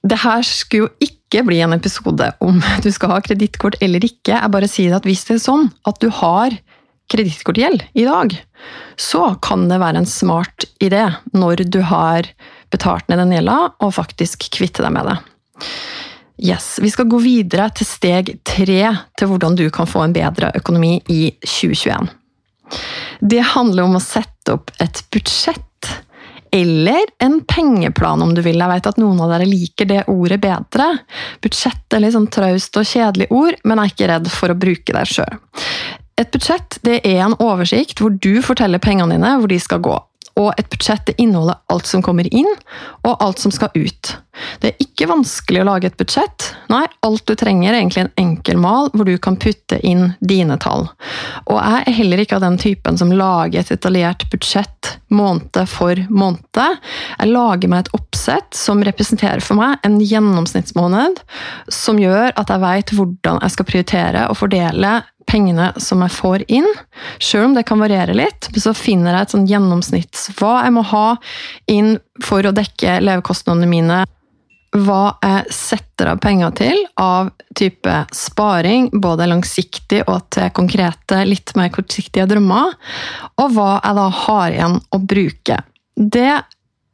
det 0.04 0.20
her 0.22 0.44
skulle 0.46 0.90
jo 0.90 1.08
ikke 1.08 1.46
bli 1.48 1.62
en 1.64 1.78
episode 1.78 2.28
om 2.44 2.60
du 2.86 2.92
skal 2.92 3.16
ha 3.16 3.24
kredittkort 3.24 3.80
eller 3.80 4.04
ikke. 4.04 4.36
Jeg 4.36 4.52
bare 4.52 4.72
sier 4.72 5.00
at 5.00 5.08
hvis 5.08 5.24
det 5.30 5.40
er 5.40 5.46
sånn 5.48 5.70
at 5.88 6.04
du 6.04 6.12
har 6.12 6.60
kredittkortgjeld 7.14 7.86
i 7.94 8.06
dag, 8.08 8.34
så 8.98 9.36
kan 9.46 9.68
det 9.70 9.82
være 9.82 10.02
en 10.02 10.10
smart 10.10 10.66
idé 10.84 11.04
når 11.38 11.68
du 11.70 11.82
har 11.86 12.28
betalt 12.76 13.08
ned 13.10 13.24
den 13.24 13.34
gjelda, 13.38 13.60
og 13.82 13.96
faktisk 13.96 14.50
kvitte 14.54 14.86
deg 14.86 14.94
med 14.96 15.10
det. 15.12 15.18
Yes, 16.46 16.80
Vi 16.84 16.92
skal 16.92 17.08
gå 17.08 17.18
videre 17.24 17.70
til 17.72 17.88
steg 17.88 18.34
tre 18.44 18.82
til 19.16 19.30
hvordan 19.32 19.56
du 19.56 19.70
kan 19.72 19.88
få 19.88 20.04
en 20.04 20.16
bedre 20.16 20.52
økonomi 20.60 20.98
i 21.08 21.30
2021. 21.40 22.10
Det 23.22 23.44
handler 23.56 23.86
om 23.86 23.96
å 23.96 24.04
sette 24.04 24.58
opp 24.58 24.74
et 24.84 25.00
budsjett 25.16 25.62
eller 26.56 27.10
en 27.20 27.42
pengeplan, 27.44 28.22
om 28.22 28.34
du 28.36 28.42
vil. 28.42 28.60
Jeg 28.60 28.72
vet 28.72 28.88
at 28.88 29.00
noen 29.00 29.20
av 29.24 29.34
dere 29.34 29.48
liker 29.48 29.90
det 29.90 30.06
ordet 30.12 30.40
bedre. 30.44 30.88
Budsjett 31.44 31.96
er 31.96 32.04
litt 32.04 32.16
sånn 32.16 32.30
traust 32.32 32.80
og 32.80 32.88
kjedelig 32.88 33.28
ord, 33.36 33.58
men 33.68 33.82
er 33.82 33.92
ikke 33.92 34.08
redd 34.12 34.30
for 34.32 34.54
å 34.54 34.60
bruke 34.60 34.96
det 34.96 35.06
sjøl. 35.12 35.40
et 36.16 36.32
budsjett 36.32 36.78
det 36.88 37.02
er 37.04 37.26
en 37.26 37.36
oversikt 37.44 38.00
hvor 38.00 38.14
du 38.24 38.40
forteller 38.42 38.80
pengene 38.80 39.18
dine 39.18 39.34
hvor 39.40 39.52
de 39.52 39.60
skal 39.60 39.84
gå. 39.84 39.98
Og 40.36 40.52
et 40.60 40.70
budsjett 40.72 41.06
det 41.08 41.16
inneholder 41.22 41.62
alt 41.72 41.88
som 41.88 42.04
kommer 42.04 42.28
inn, 42.34 42.50
og 43.08 43.24
alt 43.24 43.40
som 43.40 43.54
skal 43.56 43.72
ut. 43.76 44.16
Det 44.60 44.72
er 44.72 44.84
ikke 44.84 45.08
vanskelig 45.08 45.62
å 45.62 45.68
lage 45.70 45.88
et 45.88 45.98
budsjett. 46.00 46.50
Nei, 46.72 46.84
alt 47.08 47.24
du 47.28 47.36
trenger 47.40 47.72
er 47.72 47.80
egentlig 47.80 48.04
en 48.04 48.14
enkel 48.20 48.60
mal 48.60 48.90
hvor 48.92 49.08
du 49.08 49.16
kan 49.22 49.38
putte 49.40 49.80
inn 49.88 50.10
dine 50.20 50.58
tall. 50.62 50.90
Og 51.46 51.56
jeg 51.60 51.86
er 51.86 51.98
heller 52.02 52.24
ikke 52.24 52.40
av 52.40 52.44
den 52.44 52.60
typen 52.60 53.00
som 53.00 53.14
lager 53.16 53.62
et 53.62 53.72
detaljert 53.72 54.28
budsjett 54.34 54.96
måned 55.16 55.62
for 55.72 56.00
måned. 56.10 56.82
Jeg 57.16 57.32
lager 57.32 57.72
meg 57.72 57.86
et 57.86 57.94
oppsett 57.96 58.58
som 58.58 58.84
representerer 58.84 59.44
for 59.44 59.60
meg 59.60 59.80
en 59.88 60.00
gjennomsnittsmåned, 60.04 61.22
som 61.72 62.02
gjør 62.02 62.34
at 62.36 62.52
jeg 62.52 62.64
vet 62.66 62.96
hvordan 62.98 63.40
jeg 63.44 63.56
skal 63.56 63.70
prioritere 63.72 64.28
og 64.32 64.40
fordele 64.42 64.98
pengene 65.30 65.72
som 65.82 66.04
jeg 66.06 66.14
får 66.16 66.46
inn. 66.48 66.68
Selv 67.20 67.50
om 67.50 67.56
det 67.58 67.66
kan 67.68 67.82
variere 67.82 68.16
litt, 68.18 68.50
så 68.62 68.74
finner 68.78 69.14
jeg 69.16 69.28
et 69.28 69.36
sånn 69.36 69.48
gjennomsnitt 69.50 70.28
hva 70.40 70.60
jeg 70.64 70.76
må 70.76 70.86
ha 70.92 71.08
inn 71.72 71.96
for 72.24 72.46
å 72.46 72.54
dekke 72.56 73.00
levekostnadene 73.04 73.70
mine. 73.70 74.02
Hva 74.76 75.16
jeg 75.24 75.54
setter 75.56 76.10
av 76.12 76.20
penger 76.24 76.52
til 76.58 76.82
av 77.00 77.30
type 77.56 77.94
sparing, 78.16 78.90
både 78.92 79.30
langsiktig 79.32 80.02
og 80.12 80.26
til 80.36 80.52
konkrete, 80.56 81.22
litt 81.28 81.54
mer 81.56 81.72
kortsiktige 81.72 82.28
drømmer. 82.28 82.76
Og 83.40 83.56
hva 83.56 83.70
jeg 83.78 84.00
da 84.02 84.10
har 84.26 84.58
igjen 84.58 84.78
å 84.92 85.00
bruke. 85.00 85.62
Det 85.96 86.34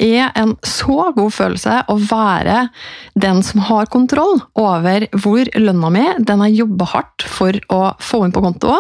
er 0.02 0.32
en 0.40 0.56
så 0.66 1.12
god 1.16 1.34
følelse 1.34 1.78
å 1.92 1.96
være 2.02 2.66
den 3.20 3.42
som 3.46 3.64
har 3.68 3.90
kontroll 3.94 4.40
over 4.60 5.06
hvor 5.24 5.50
lønna 5.56 5.92
mi, 5.94 6.06
den 6.20 6.44
jeg 6.48 6.62
jobber 6.62 6.92
hardt 6.94 7.26
for 7.28 7.58
å 7.74 7.82
få 8.02 8.24
inn 8.26 8.36
på 8.36 8.44
konto, 8.44 8.78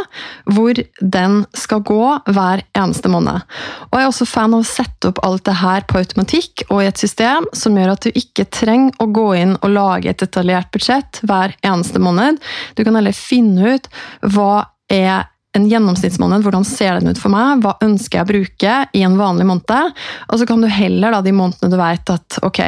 hvor 0.50 0.82
den 1.02 1.42
skal 1.58 1.84
gå 1.88 2.02
hver 2.32 2.64
eneste 2.78 3.12
måned. 3.12 3.46
Og 3.90 3.98
Jeg 3.98 4.06
er 4.06 4.12
også 4.12 4.30
fan 4.30 4.56
av 4.58 4.64
å 4.64 4.70
sette 4.72 5.12
opp 5.12 5.24
alt 5.26 5.46
det 5.48 5.58
her 5.62 5.86
på 5.88 6.02
automatikk 6.02 6.66
og 6.70 6.82
i 6.82 6.90
et 6.90 7.02
system 7.02 7.48
som 7.58 7.78
gjør 7.78 7.96
at 7.96 8.08
du 8.08 8.12
ikke 8.24 8.50
trenger 8.52 8.98
å 9.02 9.10
gå 9.14 9.28
inn 9.40 9.58
og 9.60 9.74
lage 9.74 10.12
et 10.12 10.22
detaljert 10.22 10.72
budsjett 10.74 11.22
hver 11.28 11.56
eneste 11.66 12.02
måned. 12.02 12.42
Du 12.76 12.84
kan 12.86 12.98
heller 12.98 13.16
finne 13.16 13.78
ut 13.78 13.92
hva 14.22 14.68
er 14.92 15.31
en 15.58 15.68
gjennomsnittsmåned, 15.68 16.46
hvordan 16.46 16.66
ser 16.68 17.00
den 17.00 17.12
ut 17.12 17.20
for 17.20 17.34
meg, 17.34 17.64
hva 17.64 17.76
ønsker 17.84 18.20
jeg 18.20 18.26
å 18.26 18.30
bruke 18.30 18.76
i 18.96 19.04
en 19.04 19.18
vanlig 19.20 19.48
måned? 19.50 19.98
Og 20.32 20.40
så 20.40 20.48
kan 20.48 20.64
du 20.64 20.70
heller, 20.72 21.12
da, 21.12 21.20
de 21.26 21.34
månedene 21.36 21.74
du 21.74 21.80
vet 21.80 22.14
at 22.14 22.40
ok, 22.48 22.62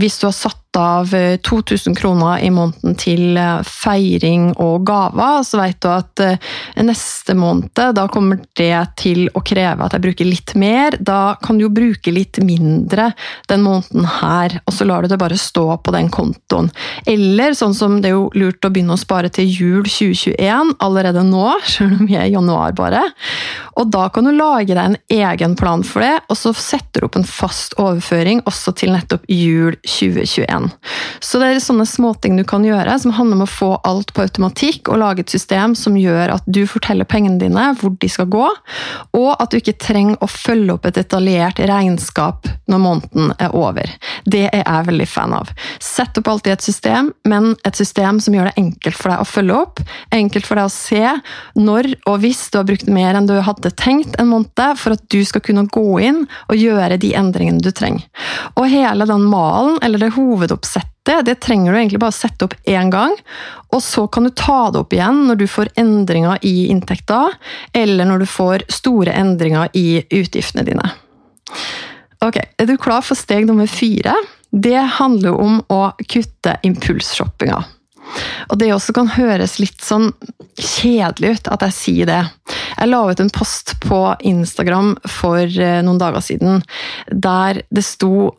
hvis 0.00 0.18
du 0.18 0.26
har 0.26 0.34
satt 0.36 0.64
av 0.76 1.06
2000 1.42 1.92
eh, 1.92 1.96
kroner 1.96 2.38
i 2.44 2.50
måneden 2.50 2.96
til 2.98 3.36
eh, 3.38 3.60
feiring 3.66 4.50
og 4.60 4.84
gaver, 4.88 5.42
så 5.46 5.60
vet 5.60 5.80
du 5.82 5.88
at 5.90 6.22
eh, 6.24 6.48
neste 6.84 7.34
måned 7.38 7.72
da 7.94 8.06
kommer 8.12 8.40
det 8.58 8.76
til 9.00 9.26
å 9.36 9.42
kreve 9.46 9.84
at 9.84 9.94
jeg 9.96 10.04
bruker 10.04 10.28
litt 10.28 10.54
mer. 10.58 10.96
Da 10.98 11.36
kan 11.42 11.58
du 11.58 11.66
jo 11.66 11.72
bruke 11.74 12.12
litt 12.14 12.40
mindre 12.44 13.10
den 13.50 13.64
måneden 13.64 14.06
her, 14.18 14.58
og 14.66 14.74
så 14.74 14.86
lar 14.88 15.04
du 15.04 15.12
det 15.12 15.20
bare 15.20 15.38
stå 15.38 15.66
på 15.82 15.94
den 15.94 16.10
kontoen. 16.12 16.70
Eller 17.08 17.56
sånn 17.58 17.76
som 17.76 18.00
det 18.02 18.12
er 18.12 18.18
jo 18.18 18.28
lurt 18.38 18.64
å 18.64 18.72
begynne 18.72 18.96
å 18.96 19.00
spare 19.00 19.32
til 19.32 19.48
jul 19.48 19.88
2021 19.88 20.76
allerede 20.84 21.24
nå, 21.26 21.46
selv 21.74 21.98
om 21.98 22.10
vi 22.10 22.18
er 22.18 22.28
i 22.28 22.34
januar 22.36 22.76
bare. 22.78 23.04
Og 23.78 23.90
da 23.94 24.08
kan 24.12 24.26
du 24.26 24.34
lage 24.34 24.74
deg 24.74 24.82
en 24.82 24.98
egen 25.14 25.54
plan 25.58 25.84
for 25.86 26.04
det, 26.04 26.16
og 26.28 26.38
så 26.38 26.52
setter 26.56 27.02
du 27.02 27.08
opp 27.08 27.18
en 27.20 27.28
fast 27.28 27.76
overføring 27.78 28.42
også 28.48 28.74
til 28.78 28.94
nettopp 28.94 29.26
jul 29.30 29.76
2021. 29.86 30.57
Så 31.20 31.40
det 31.40 31.50
er 31.52 31.62
sånne 31.62 31.86
småting 31.88 32.38
du 32.38 32.44
kan 32.48 32.64
gjøre, 32.66 32.96
som 33.00 33.14
handler 33.16 33.40
om 33.40 33.44
å 33.46 33.50
få 33.50 33.70
alt 33.88 34.12
på 34.14 34.24
automatikk 34.26 34.90
og 34.92 35.00
lage 35.02 35.24
et 35.24 35.34
system 35.34 35.74
som 35.78 35.96
gjør 35.98 36.34
at 36.36 36.46
du 36.46 36.62
forteller 36.70 37.08
pengene 37.08 37.40
dine 37.40 37.68
hvor 37.78 37.94
de 38.00 38.10
skal 38.10 38.28
gå, 38.32 38.46
og 39.18 39.30
at 39.36 39.52
du 39.52 39.58
ikke 39.60 39.76
trenger 39.80 40.18
å 40.24 40.30
følge 40.30 40.74
opp 40.74 40.88
et 40.88 40.98
detaljert 40.98 41.62
regnskap 41.68 42.48
når 42.70 42.82
måneden 42.82 43.32
er 43.38 43.54
over. 43.56 43.90
Det 44.24 44.46
er 44.50 44.64
jeg 44.64 44.88
veldig 44.90 45.08
fan 45.08 45.36
av. 45.36 45.52
Sett 45.82 46.18
opp 46.20 46.30
alltid 46.32 46.56
et 46.56 46.66
system, 46.68 47.12
men 47.28 47.54
et 47.68 47.78
system 47.78 48.20
som 48.22 48.36
gjør 48.36 48.50
det 48.50 48.58
enkelt 48.60 48.98
for 48.98 49.12
deg 49.12 49.22
å 49.22 49.28
følge 49.28 49.60
opp, 49.62 49.82
enkelt 50.14 50.48
for 50.48 50.60
deg 50.60 50.68
å 50.68 50.74
se 50.74 51.14
når 51.58 51.92
og 52.08 52.20
hvis 52.22 52.46
du 52.52 52.58
har 52.60 52.66
brukt 52.68 52.88
mer 52.92 53.16
enn 53.16 53.28
du 53.28 53.36
hadde 53.44 53.72
tenkt 53.78 54.16
en 54.18 54.30
måned, 54.30 54.38
for 54.78 54.94
at 54.94 55.02
du 55.12 55.18
skal 55.26 55.42
kunne 55.44 55.66
gå 55.72 55.98
inn 56.04 56.22
og 56.48 56.58
gjøre 56.58 56.98
de 57.00 57.10
endringene 57.18 57.62
du 57.62 57.70
trenger. 57.74 58.06
Og 58.56 58.68
hele 58.70 59.06
den 59.08 59.26
malen, 59.28 59.78
eller 59.84 60.02
det 60.02 60.12
hovedoppsettet 60.48 60.98
oppsettet, 61.08 61.26
det 61.26 61.40
trenger 61.40 61.72
du 61.72 61.78
egentlig 61.78 62.00
bare 62.00 62.12
sette 62.12 62.44
opp 62.44 62.54
én 62.64 62.90
gang. 62.90 63.14
Og 63.72 63.82
så 63.82 64.06
kan 64.08 64.24
du 64.24 64.30
ta 64.30 64.70
det 64.70 64.78
opp 64.78 64.92
igjen 64.92 65.26
når 65.28 65.36
du 65.36 65.46
får 65.46 65.68
endringer 65.76 66.38
i 66.42 66.68
inntekta, 66.68 67.32
eller 67.72 68.04
når 68.04 68.18
du 68.18 68.26
får 68.26 68.64
store 68.68 69.12
endringer 69.12 69.68
i 69.74 70.04
utgiftene 70.10 70.64
dine. 70.64 70.90
Ok, 72.20 72.36
Er 72.58 72.66
du 72.66 72.76
klar 72.76 73.02
for 73.02 73.14
steg 73.14 73.46
nummer 73.46 73.66
fire? 73.66 74.14
Det 74.50 74.98
handler 74.98 75.34
om 75.34 75.62
å 75.68 75.92
kutte 76.08 76.58
impulsshoppinga. 76.62 77.64
Og 78.48 78.58
det 78.58 78.72
også 78.72 78.94
kan 78.96 79.10
høres 79.12 79.58
litt 79.60 79.82
sånn 79.84 80.12
kjedelig 80.58 81.36
ut 81.36 81.48
at 81.52 81.62
jeg 81.62 81.76
sier 81.76 82.08
det. 82.08 82.22
Jeg 82.78 82.88
la 82.88 83.02
ut 83.04 83.20
en 83.20 83.30
post 83.30 83.76
på 83.84 84.00
Instagram 84.24 84.96
for 85.04 85.44
eh, 85.44 85.82
noen 85.84 86.00
dager 86.00 86.24
siden 86.24 86.62
der 87.12 87.62
det 87.68 87.84
sto 87.84 88.32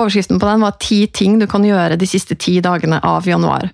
Overskriften 0.00 0.40
på 0.40 0.48
den 0.48 0.64
var 0.64 0.78
ti 0.80 1.02
ting 1.12 1.38
du 1.40 1.46
kan 1.50 1.64
gjøre 1.66 1.98
de 2.00 2.08
siste 2.08 2.36
ti 2.40 2.56
dagene 2.64 3.00
av 3.04 3.28
januar. 3.28 3.68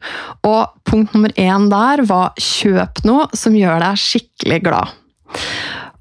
Og 0.47 0.75
punkt 0.89 1.15
nummer 1.15 1.33
én 1.39 1.69
der 1.71 2.03
var 2.09 2.35
kjøp 2.41 3.05
noe 3.07 3.29
som 3.37 3.55
gjør 3.55 3.83
deg 3.85 4.01
skikkelig 4.03 4.61
glad. 4.67 4.95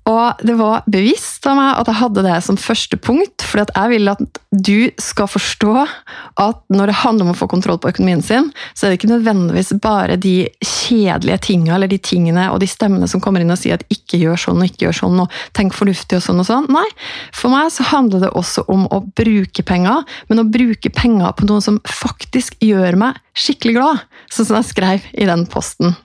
Og 0.06 0.42
det 0.46 0.54
var 0.60 0.84
bevisst 0.86 1.48
av 1.50 1.58
meg 1.58 1.80
at 1.80 1.90
jeg 1.90 1.98
hadde 1.98 2.24
det 2.28 2.36
som 2.46 2.60
første 2.62 2.98
punkt, 3.02 3.42
fordi 3.42 3.64
at 3.66 3.72
jeg 3.74 3.92
vil 3.96 4.12
at 4.12 4.40
du 4.54 4.92
skal 5.02 5.30
forstå 5.30 5.74
at 5.82 6.62
når 6.70 6.92
det 6.92 6.98
handler 7.00 7.26
om 7.26 7.32
å 7.34 7.38
få 7.40 7.48
kontroll 7.50 7.80
på 7.82 7.90
økonomien 7.90 8.22
sin, 8.22 8.52
så 8.78 8.86
er 8.86 8.94
det 8.94 9.00
ikke 9.00 9.10
nødvendigvis 9.10 9.74
bare 9.82 10.20
de 10.22 10.36
kjedelige 10.62 11.40
tingene 11.50 11.74
eller 11.80 11.90
de 11.90 11.98
tingene 11.98 12.46
og 12.54 12.62
de 12.62 12.70
stemmene 12.70 13.10
som 13.10 13.24
kommer 13.24 13.42
inn 13.42 13.54
og 13.54 13.60
sier 13.62 13.80
at 13.80 13.88
ikke 13.90 14.22
gjør 14.22 14.46
sånn 14.46 14.62
og 14.62 14.70
ikke 14.70 14.86
gjør 14.86 15.00
sånn 15.02 15.26
og 15.26 15.42
tenk 15.58 15.74
fornuftig 15.74 16.22
og 16.22 16.26
sånn 16.28 16.46
og 16.46 16.50
sånn. 16.52 16.70
Nei, 16.78 16.86
for 17.34 17.56
meg 17.56 17.74
så 17.74 17.90
handler 17.90 18.28
det 18.28 18.34
også 18.38 18.68
om 18.70 18.86
å 18.94 19.02
bruke 19.18 19.66
penger, 19.66 20.06
men 20.30 20.46
å 20.46 20.48
bruke 20.48 20.94
penger 20.94 21.34
på 21.34 21.50
noe 21.50 21.66
som 21.66 21.82
faktisk 21.90 22.62
gjør 22.62 23.02
meg 23.02 23.18
skikkelig 23.34 23.80
glad, 23.80 24.10
sånn 24.30 24.52
som 24.52 24.62
jeg 24.62 24.70
skrev 24.70 25.14
i 25.18 25.26
den 25.28 25.50
posten. 25.50 25.98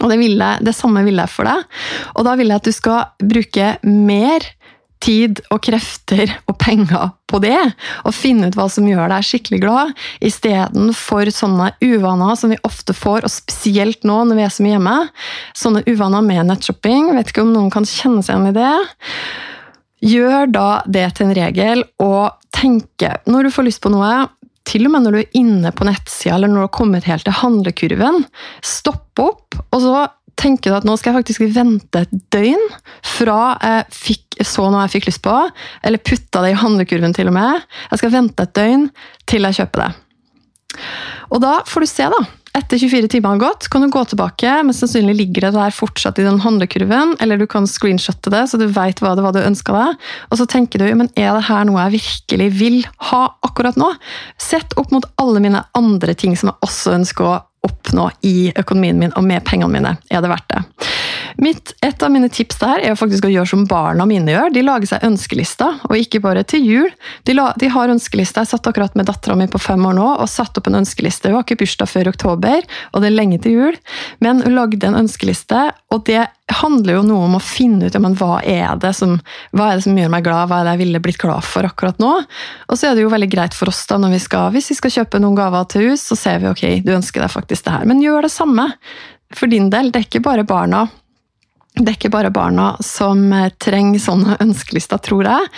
Og 0.00 0.08
det, 0.08 0.18
jeg, 0.24 0.64
det 0.64 0.74
samme 0.76 1.04
vil 1.04 1.20
jeg 1.20 1.30
for 1.30 1.48
deg. 1.48 1.66
Og 2.16 2.26
da 2.26 2.36
vil 2.38 2.52
jeg 2.52 2.62
at 2.62 2.68
du 2.68 2.74
skal 2.74 3.28
bruke 3.28 3.74
mer 3.84 4.46
tid 5.02 5.40
og 5.50 5.62
krefter 5.66 6.30
og 6.46 6.56
penger 6.62 7.10
på 7.30 7.40
det, 7.42 7.58
og 8.06 8.14
finne 8.14 8.48
ut 8.48 8.56
hva 8.58 8.68
som 8.70 8.86
gjør 8.86 9.10
deg 9.10 9.26
skikkelig 9.26 9.60
glad, 9.64 9.94
istedenfor 10.24 11.30
sånne 11.34 11.72
uvaner 11.82 12.36
som 12.38 12.52
vi 12.52 12.60
ofte 12.66 12.94
får, 12.96 13.26
og 13.26 13.32
spesielt 13.32 14.06
nå 14.06 14.20
når 14.28 14.38
vi 14.38 14.44
er 14.46 14.52
så 14.54 14.66
mye 14.66 14.76
hjemme. 14.76 14.98
Sånne 15.58 15.84
uvaner 15.88 16.26
med 16.26 16.46
nettshopping. 16.50 17.10
Vet 17.16 17.32
ikke 17.32 17.46
om 17.46 17.54
noen 17.54 17.72
kan 17.74 17.88
kjenne 17.88 18.22
seg 18.22 18.36
igjen 18.36 18.52
i 18.52 18.58
det. 18.60 18.74
Gjør 20.12 20.54
da 20.54 20.68
det 20.90 21.08
til 21.16 21.28
en 21.28 21.36
regel, 21.38 21.84
og 22.02 22.38
tenke 22.54 23.16
når 23.30 23.48
du 23.48 23.54
får 23.54 23.68
lyst 23.68 23.82
på 23.82 23.92
noe, 23.92 24.26
til 24.68 24.86
og 24.86 24.94
med 24.94 25.06
når 25.06 25.14
du 25.14 25.20
er 25.22 25.38
inne 25.38 25.72
på 25.74 25.86
nettsida 25.88 26.36
eller 26.36 26.50
når 26.50 26.60
du 26.60 26.66
har 26.66 26.74
kommet 26.78 27.06
helt 27.08 27.26
til 27.26 27.38
handlekurven, 27.40 28.24
stopp 28.64 29.22
opp, 29.22 29.58
og 29.70 29.80
så 29.82 29.94
tenker 30.40 30.72
du 30.72 30.76
at 30.78 30.86
nå 30.88 30.96
skal 30.98 31.12
jeg 31.12 31.22
faktisk 31.22 31.44
vente 31.54 32.04
et 32.04 32.12
døgn 32.32 32.62
fra 33.06 33.40
jeg 33.60 33.84
fikk, 33.94 34.38
så 34.48 34.68
noe 34.72 34.86
jeg 34.86 34.94
fikk 34.96 35.10
lyst 35.10 35.22
på, 35.24 35.34
eller 35.84 36.02
putta 36.02 36.44
det 36.44 36.54
i 36.54 36.60
handlekurven 36.62 37.14
til 37.16 37.30
og 37.30 37.36
med. 37.36 37.66
Jeg 37.90 38.02
skal 38.02 38.14
vente 38.14 38.46
et 38.46 38.54
døgn 38.58 38.86
til 39.28 39.48
jeg 39.48 39.60
kjøper 39.60 39.84
det. 39.84 39.90
Og 41.32 41.42
da 41.44 41.58
får 41.68 41.84
du 41.84 41.90
se, 41.90 42.08
da 42.12 42.22
etter 42.56 42.78
24 42.78 43.08
timer 43.08 43.34
har 43.34 43.40
gått, 43.40 43.68
kan 43.72 43.84
du 43.84 43.88
gå 43.92 44.02
tilbake. 44.04 44.50
Mest 44.66 44.82
sannsynlig 44.84 45.14
ligger 45.16 45.46
det 45.46 45.52
der 45.56 45.74
fortsatt 45.74 46.18
i 46.20 46.26
den 46.26 46.40
handlekurven, 46.44 47.14
eller 47.24 47.40
du 47.40 47.46
kan 47.48 47.68
screenshotte 47.68 48.32
det, 48.32 48.44
så 48.50 48.60
du 48.60 48.66
veit 48.68 49.00
hva 49.00 49.14
det 49.16 49.24
var 49.24 49.32
du 49.36 49.40
ønska 49.40 49.72
deg. 49.76 50.10
Og 50.28 50.40
så 50.40 50.48
tenker 50.50 50.82
du 50.82 50.90
men 50.92 51.08
er 51.16 51.32
det 51.36 51.46
her 51.48 51.64
noe 51.68 51.86
jeg 51.86 51.96
virkelig 51.96 52.50
vil 52.58 52.82
ha 53.10 53.22
akkurat 53.46 53.78
nå? 53.80 53.88
Sett 54.40 54.76
opp 54.80 54.92
mot 54.92 55.08
alle 55.22 55.40
mine 55.44 55.64
andre 55.78 56.16
ting 56.18 56.36
som 56.36 56.52
jeg 56.52 56.68
også 56.68 56.96
ønsker 56.98 57.30
å 57.30 57.40
oppnå 57.62 58.08
i 58.26 58.52
økonomien 58.58 58.98
min 58.98 59.14
og 59.16 59.24
med 59.24 59.44
pengene 59.46 59.72
mine. 59.72 59.96
Er 60.10 60.20
det 60.20 60.32
verdt 60.32 60.48
det? 60.50 60.62
Mitt, 61.40 61.72
et 61.80 62.02
av 62.02 62.12
mine 62.12 62.28
tips 62.32 62.58
der 62.60 62.82
er 62.84 62.98
faktisk 62.98 63.26
å 63.26 63.32
gjøre 63.32 63.48
som 63.48 63.64
barna 63.68 64.06
mine 64.08 64.34
gjør. 64.34 64.52
De 64.54 64.64
lager 64.64 64.90
seg 64.90 65.06
ønskelister, 65.06 65.80
og 65.88 65.96
ikke 65.96 66.20
bare 66.24 66.44
til 66.48 66.66
jul. 66.66 66.90
De, 67.28 67.36
la, 67.36 67.50
de 67.60 67.70
har 67.72 67.92
ønskelister. 67.92 68.44
Jeg 68.44 68.52
satt 68.52 68.68
akkurat 68.68 68.96
med 68.98 69.08
dattera 69.08 69.36
mi 69.38 69.48
på 69.50 69.60
fem 69.62 69.82
år 69.88 69.96
nå 69.98 70.08
og 70.12 70.30
satt 70.30 70.58
opp 70.58 70.68
en 70.68 70.80
ønskeliste. 70.82 71.30
Hun 71.30 71.40
har 71.40 71.46
ikke 71.46 71.60
bursdag 71.62 71.90
før 71.90 72.12
oktober, 72.12 72.68
og 72.92 73.02
det 73.02 73.10
er 73.10 73.16
lenge 73.16 73.40
til 73.42 73.58
jul, 73.58 73.80
men 74.24 74.44
hun 74.44 74.56
lagde 74.58 74.88
en 74.88 74.98
ønskeliste, 75.02 75.64
og 75.92 76.04
det 76.08 76.26
handler 76.52 76.98
jo 76.98 77.04
noe 77.06 77.26
om 77.28 77.36
å 77.38 77.42
finne 77.42 77.88
ut 77.88 77.94
ja, 77.96 78.00
men 78.02 78.16
hva, 78.18 78.40
er 78.44 78.76
det 78.82 78.92
som, 78.98 79.16
hva 79.56 79.70
er 79.70 79.78
det 79.78 79.86
som 79.86 79.96
gjør 79.96 80.10
meg 80.12 80.26
glad, 80.26 80.50
hva 80.50 80.60
er 80.60 80.68
det 80.68 80.74
jeg 80.76 80.82
ville 80.82 81.02
blitt 81.04 81.20
glad 81.22 81.46
for 81.46 81.66
akkurat 81.68 82.00
nå. 82.02 82.12
Og 82.68 82.78
så 82.78 82.90
er 82.90 82.98
det 82.98 83.06
jo 83.06 83.12
veldig 83.12 83.30
greit 83.32 83.56
for 83.56 83.72
oss 83.72 83.84
da, 83.88 83.98
når 84.02 84.16
vi 84.16 84.22
skal, 84.26 84.50
hvis 84.54 84.72
vi 84.72 84.78
skal 84.78 84.96
kjøpe 84.98 85.22
noen 85.22 85.38
gaver 85.38 85.68
til 85.72 85.90
hus, 85.90 86.04
så 86.10 86.18
ser 86.18 86.42
vi 86.42 86.50
ok, 86.50 86.64
du 86.84 86.92
ønsker 86.96 87.24
deg 87.24 87.32
faktisk 87.32 87.66
det 87.66 87.76
her. 87.76 87.88
Men 87.88 88.02
gjør 88.04 88.26
det 88.26 88.34
samme 88.34 88.68
for 89.32 89.52
din 89.52 89.70
del. 89.72 89.90
Det 89.92 90.02
er 90.02 90.08
ikke 90.10 90.24
bare 90.24 90.46
barna 90.48 90.86
Det 91.72 91.88
er 91.88 91.96
ikke 91.96 92.12
bare 92.12 92.32
barna 92.34 92.74
som 92.84 93.30
trenger 93.62 94.02
sånne 94.02 94.36
ønskelister, 94.44 95.00
tror 95.00 95.28
jeg. 95.28 95.48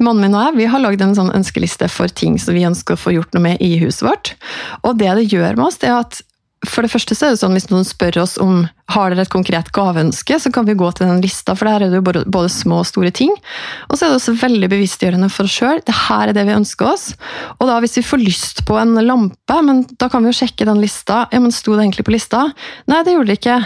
Mannen 0.00 0.24
min 0.24 0.38
og 0.38 0.46
jeg 0.46 0.58
vi 0.62 0.70
har 0.72 0.82
lagd 0.82 1.04
en 1.04 1.16
sånn 1.18 1.34
ønskeliste 1.36 1.90
for 1.92 2.08
ting 2.08 2.38
som 2.40 2.56
vi 2.56 2.64
ønsker 2.68 2.96
å 2.96 3.02
få 3.02 3.14
gjort 3.18 3.36
noe 3.36 3.44
med 3.50 3.62
i 3.64 3.74
huset 3.82 4.06
vårt. 4.08 4.34
Og 4.82 4.96
det 5.00 5.12
det 5.18 5.28
gjør 5.28 5.58
med 5.58 5.68
oss, 5.68 5.80
det 5.82 5.92
er 5.92 6.00
at 6.00 6.22
for 6.68 6.84
det 6.84 6.92
første 6.92 7.16
så 7.16 7.26
er 7.26 7.32
det 7.32 7.40
sånn 7.40 7.54
Hvis 7.56 7.70
noen 7.70 7.86
spør 7.88 8.18
oss 8.20 8.34
om 8.36 8.66
har 8.94 9.12
dere 9.12 9.24
et 9.26 9.32
konkret 9.32 9.70
gaveønske, 9.74 10.38
så 10.42 10.52
kan 10.54 10.66
vi 10.68 10.76
gå 10.78 10.90
til 10.96 11.08
den 11.08 11.22
lista, 11.24 11.54
for 11.58 11.68
der 11.68 11.86
er 11.86 11.92
det 11.92 12.00
jo 12.00 12.24
både, 12.26 12.50
små 12.50 12.80
og 12.82 12.88
store 12.88 13.12
ting. 13.14 13.32
Og 13.88 13.96
så 13.96 14.06
er 14.06 14.12
det 14.12 14.20
også 14.20 14.36
veldig 14.40 14.70
bevisstgjørende 14.72 15.30
for 15.32 15.48
oss 15.48 15.56
sjøl. 15.60 15.82
Det 15.86 15.96
her 16.06 16.30
er 16.30 16.36
det 16.36 16.46
vi 16.48 16.56
ønsker 16.56 16.90
oss. 16.90 17.10
Og 17.58 17.68
da 17.70 17.78
hvis 17.82 17.98
vi 18.00 18.06
får 18.06 18.24
lyst 18.24 18.64
på 18.68 18.78
en 18.80 18.96
lampe, 19.04 19.60
men 19.66 19.84
da 20.00 20.10
kan 20.12 20.24
vi 20.24 20.32
jo 20.32 20.40
sjekke 20.42 20.68
den 20.68 20.82
lista. 20.82 21.24
Ja, 21.32 21.42
men 21.42 21.54
sto 21.54 21.76
det 21.76 21.86
egentlig 21.86 22.06
på 22.08 22.14
lista? 22.14 22.48
Nei, 22.90 23.02
det 23.06 23.16
gjorde 23.16 23.32
det 23.32 23.40
ikke. 23.40 23.60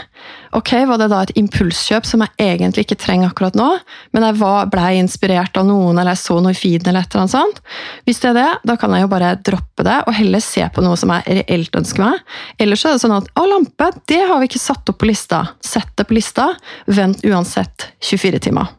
Ok, 0.54 0.72
Var 0.86 0.98
det 1.00 1.08
da 1.10 1.20
et 1.24 1.32
impulskjøp 1.38 2.06
som 2.06 2.22
jeg 2.22 2.30
egentlig 2.38 2.84
ikke 2.84 2.98
trenger 3.02 3.32
akkurat 3.32 3.56
nå, 3.58 3.66
men 4.14 4.26
jeg 4.28 4.36
blei 4.38 4.66
ble 4.70 4.84
inspirert 5.00 5.56
av 5.58 5.66
noen, 5.66 5.98
eller 5.98 6.14
jeg 6.14 6.22
så 6.22 6.36
noe 6.42 6.54
i 6.54 6.58
feeden, 6.58 6.90
eller 6.90 7.02
et 7.02 7.10
eller 7.10 7.24
annet 7.24 7.34
sånt? 7.34 7.58
Hvis 8.06 8.22
det 8.22 8.30
er 8.30 8.36
det, 8.38 8.50
da 8.70 8.76
kan 8.78 8.94
jeg 8.94 9.02
jo 9.02 9.10
bare 9.10 9.32
droppe 9.42 9.86
det, 9.86 9.96
og 10.06 10.14
heller 10.14 10.44
se 10.44 10.68
på 10.70 10.84
noe 10.84 10.98
som 11.00 11.10
jeg 11.16 11.40
reelt 11.40 11.78
ønsker 11.80 12.06
meg. 12.06 12.22
Ellers 12.62 12.84
er 12.86 12.94
det 12.94 13.02
sånn 13.02 13.16
at 13.16 13.30
å, 13.34 13.46
lampe, 13.50 13.90
det 14.10 14.20
har 14.28 14.38
vi 14.38 14.50
ikke 14.50 14.62
satt 14.62 14.92
opp 14.92 15.00
på 15.02 15.08
lista. 15.10 15.13
Sett 15.14 15.92
det 15.98 16.08
på 16.08 16.16
lista, 16.16 16.50
vent 16.86 17.24
uansett 17.24 17.90
24 18.02 18.42
timer. 18.48 18.72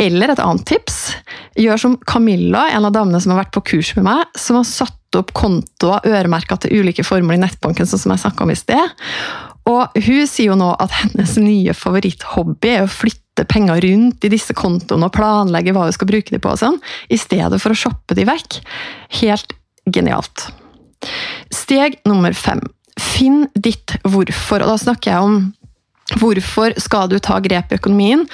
Eller 0.00 0.32
et 0.32 0.42
annet 0.42 0.66
tips. 0.66 1.16
Gjør 1.60 1.80
som 1.80 1.96
Camilla, 2.08 2.66
en 2.72 2.88
av 2.88 2.94
damene 2.94 3.20
som 3.20 3.34
har 3.34 3.44
vært 3.44 3.54
på 3.56 3.64
kurs 3.74 3.92
med 3.98 4.06
meg, 4.08 4.38
som 4.38 4.58
har 4.58 4.68
satt 4.68 5.18
opp 5.18 5.30
kontoer 5.36 6.06
øremerka 6.08 6.56
til 6.58 6.80
ulike 6.80 7.04
formål 7.06 7.38
i 7.38 7.44
nettbanken, 7.44 7.86
sånn 7.86 8.02
som 8.02 8.14
jeg 8.14 8.24
snakka 8.24 8.46
om 8.46 8.54
i 8.54 8.58
sted. 8.58 8.96
Og 9.70 9.94
hun 9.96 10.24
sier 10.28 10.50
jo 10.50 10.58
nå 10.60 10.72
at 10.82 10.92
hennes 10.98 11.36
nye 11.40 11.74
favoritthobby 11.76 12.74
er 12.74 12.84
å 12.84 12.90
flytte 12.90 13.46
penger 13.48 13.80
rundt 13.86 14.26
i 14.26 14.32
disse 14.32 14.56
kontoene 14.56 15.08
og 15.08 15.14
planlegge 15.14 15.72
hva 15.74 15.86
hun 15.86 15.96
skal 15.96 16.10
bruke 16.10 16.34
dem 16.34 16.42
på, 16.42 16.52
og 16.52 16.60
sånn, 16.60 16.80
i 17.08 17.20
stedet 17.20 17.60
for 17.62 17.72
å 17.72 17.78
shoppe 17.78 18.16
dem 18.18 18.28
vekk. 18.28 18.60
Helt 19.22 19.56
genialt. 19.94 20.48
Steg 21.54 22.00
nummer 22.08 22.34
fem. 22.36 22.62
Finn 23.00 23.46
ditt 23.54 23.96
hvorfor. 24.06 24.62
Og 24.62 24.74
da 24.74 24.78
snakker 24.80 25.14
jeg 25.14 25.28
om 25.28 25.38
Hvorfor 26.20 26.74
skal 26.76 27.08
du 27.08 27.16
ta 27.22 27.38
grep 27.40 27.70
i 27.72 27.78
økonomien? 27.78 28.26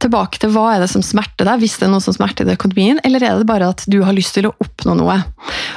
Tilbake 0.00 0.40
til 0.40 0.52
hva 0.54 0.70
er 0.72 0.80
det 0.80 0.88
som 0.88 1.04
smerter 1.04 1.44
deg, 1.44 1.60
hvis 1.60 1.74
det 1.76 1.84
er 1.84 1.90
noe 1.92 2.00
som 2.00 2.16
smerter 2.16 2.48
deg 2.48 2.56
i 2.56 2.56
økonomien, 2.56 3.00
eller 3.04 3.20
er 3.20 3.36
det 3.36 3.48
bare 3.50 3.68
at 3.68 3.84
du 3.84 3.98
har 4.00 4.16
lyst 4.16 4.32
til 4.38 4.48
å 4.48 4.54
oppnå 4.64 4.94
noe? 4.96 5.18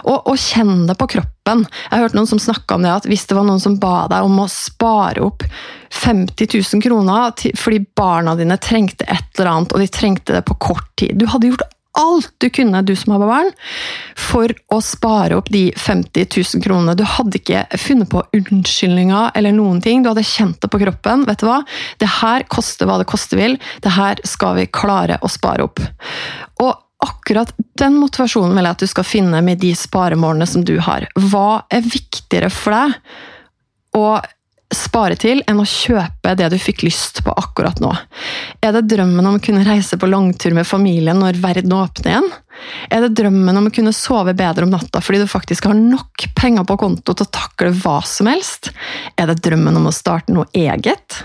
Og, 0.05 0.29
og 0.31 0.39
kjenn 0.39 0.85
det 0.87 0.95
på 0.95 1.09
kroppen. 1.17 1.65
Jeg 1.67 1.91
har 1.91 2.05
hørt 2.05 2.15
noen 2.15 2.29
som 2.31 2.39
snakka 2.39 2.77
om 2.77 2.87
det 2.87 2.93
at 2.93 3.09
hvis 3.11 3.27
det 3.27 3.35
var 3.35 3.49
noen 3.49 3.59
som 3.59 3.75
ba 3.83 4.05
deg 4.13 4.29
om 4.29 4.39
å 4.39 4.47
spare 4.51 5.25
opp 5.27 5.43
50 5.91 6.55
000 6.55 6.85
kroner 6.87 7.35
fordi 7.59 7.81
barna 7.99 8.37
dine 8.39 8.55
trengte 8.63 9.03
et 9.11 9.27
eller 9.35 9.51
annet, 9.51 9.75
og 9.75 9.83
de 9.83 9.91
trengte 9.91 10.37
det 10.37 10.45
på 10.47 10.55
kort 10.55 10.87
tid 10.95 11.19
Du 11.19 11.27
hadde 11.27 11.51
gjort 11.51 11.67
alt 11.99 12.33
du 12.37 12.49
kunne, 12.49 12.81
du 12.81 12.95
som 12.95 13.15
har 13.15 13.23
barn, 13.25 13.51
for 14.17 14.53
å 14.71 14.79
spare 14.83 15.37
opp 15.39 15.49
de 15.51 15.69
50 15.77 16.27
000 16.55 16.63
kronene. 16.63 16.95
Du 16.95 17.03
hadde 17.07 17.39
ikke 17.41 17.65
funnet 17.79 18.11
på 18.11 18.23
unnskyldninger 18.37 19.31
eller 19.35 19.55
noen 19.55 19.81
ting. 19.83 20.03
Du 20.03 20.11
hadde 20.11 20.25
kjent 20.27 20.61
det 20.63 20.71
på 20.71 20.81
kroppen. 20.81 21.25
Vet 21.27 21.43
du 21.43 21.49
hva? 21.49 21.61
Det 22.01 22.09
her 22.21 22.47
koster 22.51 22.89
hva 22.89 22.99
det 23.01 23.09
koste 23.11 23.39
vil. 23.39 23.57
Det 23.83 23.95
her 23.97 24.21
skal 24.27 24.57
vi 24.59 24.69
klare 24.71 25.19
å 25.21 25.31
spare 25.31 25.67
opp. 25.67 25.83
Og 26.63 26.71
akkurat 27.01 27.51
den 27.81 27.97
motivasjonen 27.97 28.53
vil 28.55 28.67
jeg 28.67 28.77
at 28.77 28.83
du 28.83 28.89
skal 28.89 29.07
finne 29.07 29.41
med 29.45 29.61
de 29.61 29.73
sparemålene 29.77 30.47
som 30.47 30.65
du 30.65 30.77
har. 30.85 31.07
Hva 31.17 31.63
er 31.73 31.85
viktigere 31.85 32.51
for 32.53 32.77
deg? 32.77 33.17
Og 33.97 34.29
spare 34.75 35.17
til 35.19 35.41
enn 35.49 35.59
å 35.61 35.67
kjøpe 35.67 36.35
det 36.39 36.47
du 36.53 36.57
fikk 36.61 36.85
lyst 36.85 37.21
på 37.25 37.33
akkurat 37.37 37.81
nå? 37.83 37.91
Er 38.63 38.75
det 38.75 38.87
drømmen 38.91 39.27
om 39.27 39.37
å 39.37 39.43
kunne 39.43 39.65
reise 39.67 39.99
på 39.99 40.09
langtur 40.09 40.55
med 40.57 40.67
familien 40.67 41.19
når 41.21 41.39
verden 41.43 41.75
åpner 41.75 42.13
igjen? 42.13 42.29
Er 42.91 43.05
det 43.05 43.15
drømmen 43.17 43.57
om 43.57 43.67
å 43.69 43.73
kunne 43.73 43.93
sove 43.95 44.35
bedre 44.37 44.67
om 44.67 44.73
natta 44.73 45.01
fordi 45.03 45.23
du 45.23 45.29
faktisk 45.31 45.69
har 45.69 45.77
nok 45.77 46.27
penger 46.37 46.67
på 46.67 46.77
konto 46.81 47.15
til 47.15 47.27
å 47.27 47.33
takle 47.33 47.73
hva 47.81 47.99
som 48.07 48.29
helst? 48.31 48.71
Er 49.17 49.31
det 49.31 49.41
drømmen 49.43 49.79
om 49.81 49.89
å 49.89 49.95
starte 49.95 50.35
noe 50.35 50.49
eget? 50.57 51.23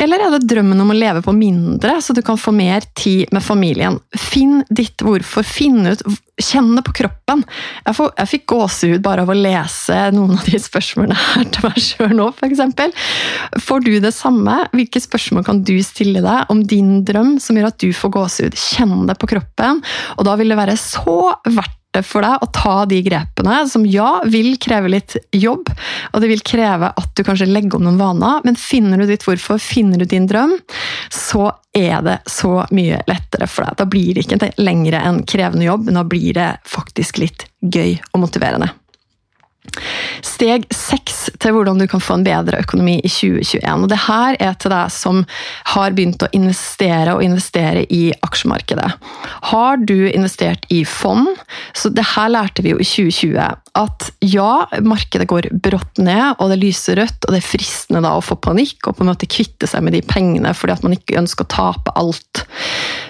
Eller 0.00 0.24
er 0.24 0.32
det 0.32 0.48
drømmen 0.48 0.80
om 0.80 0.92
å 0.92 0.96
leve 0.96 1.20
på 1.24 1.34
mindre, 1.36 1.98
så 2.00 2.14
du 2.16 2.22
kan 2.24 2.40
få 2.40 2.54
mer 2.56 2.84
tid 2.96 3.28
med 3.34 3.44
familien? 3.44 3.98
Finn 4.16 4.62
ditt 4.72 5.04
hvorfor. 5.04 5.46
Finn 5.46 5.84
ut 5.86 6.04
Kjenn 6.40 6.70
det 6.72 6.82
på 6.86 6.94
kroppen. 6.96 7.42
Jeg, 7.84 7.96
får, 7.98 8.12
jeg 8.16 8.30
fikk 8.30 8.44
gåsehud 8.48 9.02
bare 9.04 9.26
av 9.26 9.32
å 9.32 9.36
lese 9.36 9.96
noen 10.16 10.38
av 10.38 10.46
de 10.48 10.60
spørsmålene 10.62 11.18
her 11.20 11.50
til 11.52 11.66
meg 11.66 11.82
sjøl 11.84 12.14
nå, 12.16 12.28
f.eks. 12.32 13.02
Får 13.66 13.84
du 13.84 13.90
det 14.00 14.14
samme? 14.16 14.54
Hvilke 14.72 15.02
spørsmål 15.04 15.44
kan 15.44 15.60
du 15.68 15.74
stille 15.84 16.22
deg 16.24 16.52
om 16.52 16.62
din 16.64 17.02
drøm 17.04 17.34
som 17.44 17.60
gjør 17.60 17.68
at 17.68 17.80
du 17.82 17.90
får 17.92 18.14
gåsehud? 18.16 18.56
Kjenn 18.56 19.04
det 19.10 19.18
på 19.20 19.28
kroppen, 19.34 19.84
og 20.16 20.24
da 20.28 20.38
vil 20.40 20.54
det 20.54 20.60
være 20.62 20.78
så 20.80 21.18
verdt 21.50 21.79
for 22.06 22.22
deg 22.22 22.44
å 22.44 22.48
ta 22.54 22.74
de 22.86 23.00
grepene, 23.02 23.56
som 23.68 23.84
ja, 23.88 24.20
vil 24.30 24.54
kreve 24.62 24.92
litt 24.92 25.16
jobb, 25.34 25.70
og 26.12 26.22
det 26.22 26.30
vil 26.30 26.44
kreve 26.46 26.92
at 26.94 27.10
du 27.18 27.24
kanskje 27.26 27.48
legger 27.50 27.80
om 27.80 27.88
noen 27.88 27.98
vaner, 28.00 28.44
men 28.46 28.58
finner 28.58 29.00
du 29.00 29.08
ditt 29.10 29.26
hvorfor, 29.26 29.58
finner 29.62 29.98
du 29.98 30.06
din 30.08 30.28
drøm, 30.30 30.54
så 31.10 31.50
er 31.76 32.02
det 32.06 32.18
så 32.30 32.64
mye 32.74 33.02
lettere 33.10 33.48
for 33.50 33.66
deg. 33.66 33.78
Da 33.78 33.88
blir 33.90 34.14
det 34.14 34.26
ikke 34.26 34.52
lenger 34.62 34.98
en 35.00 35.22
krevende 35.26 35.66
jobb, 35.66 35.88
men 35.88 35.98
da 35.98 36.06
blir 36.06 36.34
det 36.38 36.50
faktisk 36.68 37.22
litt 37.22 37.46
gøy 37.60 37.98
og 38.12 38.24
motiverende. 38.24 38.70
Steg 40.24 40.64
seks 40.72 41.28
til 41.40 41.52
hvordan 41.54 41.78
du 41.80 41.86
kan 41.88 42.00
få 42.02 42.16
en 42.16 42.24
bedre 42.24 42.62
økonomi 42.62 42.96
i 42.98 43.10
2021. 43.10 43.84
Og 43.84 43.90
det 43.92 43.98
her 44.06 44.38
er 44.40 44.56
til 44.60 44.72
deg 44.72 44.92
som 44.92 45.20
har 45.74 45.94
begynt 45.96 46.24
å 46.24 46.30
investere 46.36 47.14
og 47.14 47.24
investere 47.24 47.84
i 47.92 48.02
aksjemarkedet. 48.26 48.88
Har 49.52 49.80
du 49.84 50.08
investert 50.08 50.64
i 50.72 50.82
fond? 50.88 51.28
Så 51.76 51.92
det 51.92 52.06
her 52.14 52.32
lærte 52.32 52.64
vi 52.64 52.74
jo 52.74 52.80
i 52.80 52.88
2020. 52.88 53.60
At 53.80 54.10
ja, 54.24 54.50
markedet 54.82 55.28
går 55.30 55.50
brått 55.62 56.00
ned, 56.02 56.40
og 56.40 56.52
det 56.52 56.60
lyser 56.64 56.98
rødt, 57.00 57.24
og 57.26 57.34
det 57.34 57.42
er 57.42 57.50
fristende 57.52 58.04
da 58.04 58.16
å 58.16 58.24
få 58.24 58.40
panikk 58.40 58.88
og 58.88 58.98
på 58.98 59.04
en 59.04 59.12
måte 59.12 59.30
kvitte 59.30 59.68
seg 59.70 59.84
med 59.86 59.96
de 59.96 60.04
pengene 60.04 60.56
fordi 60.56 60.74
at 60.74 60.86
man 60.86 60.96
ikke 60.96 61.20
ønsker 61.20 61.46
å 61.46 61.52
tape 61.52 61.94
alt. 62.00 62.46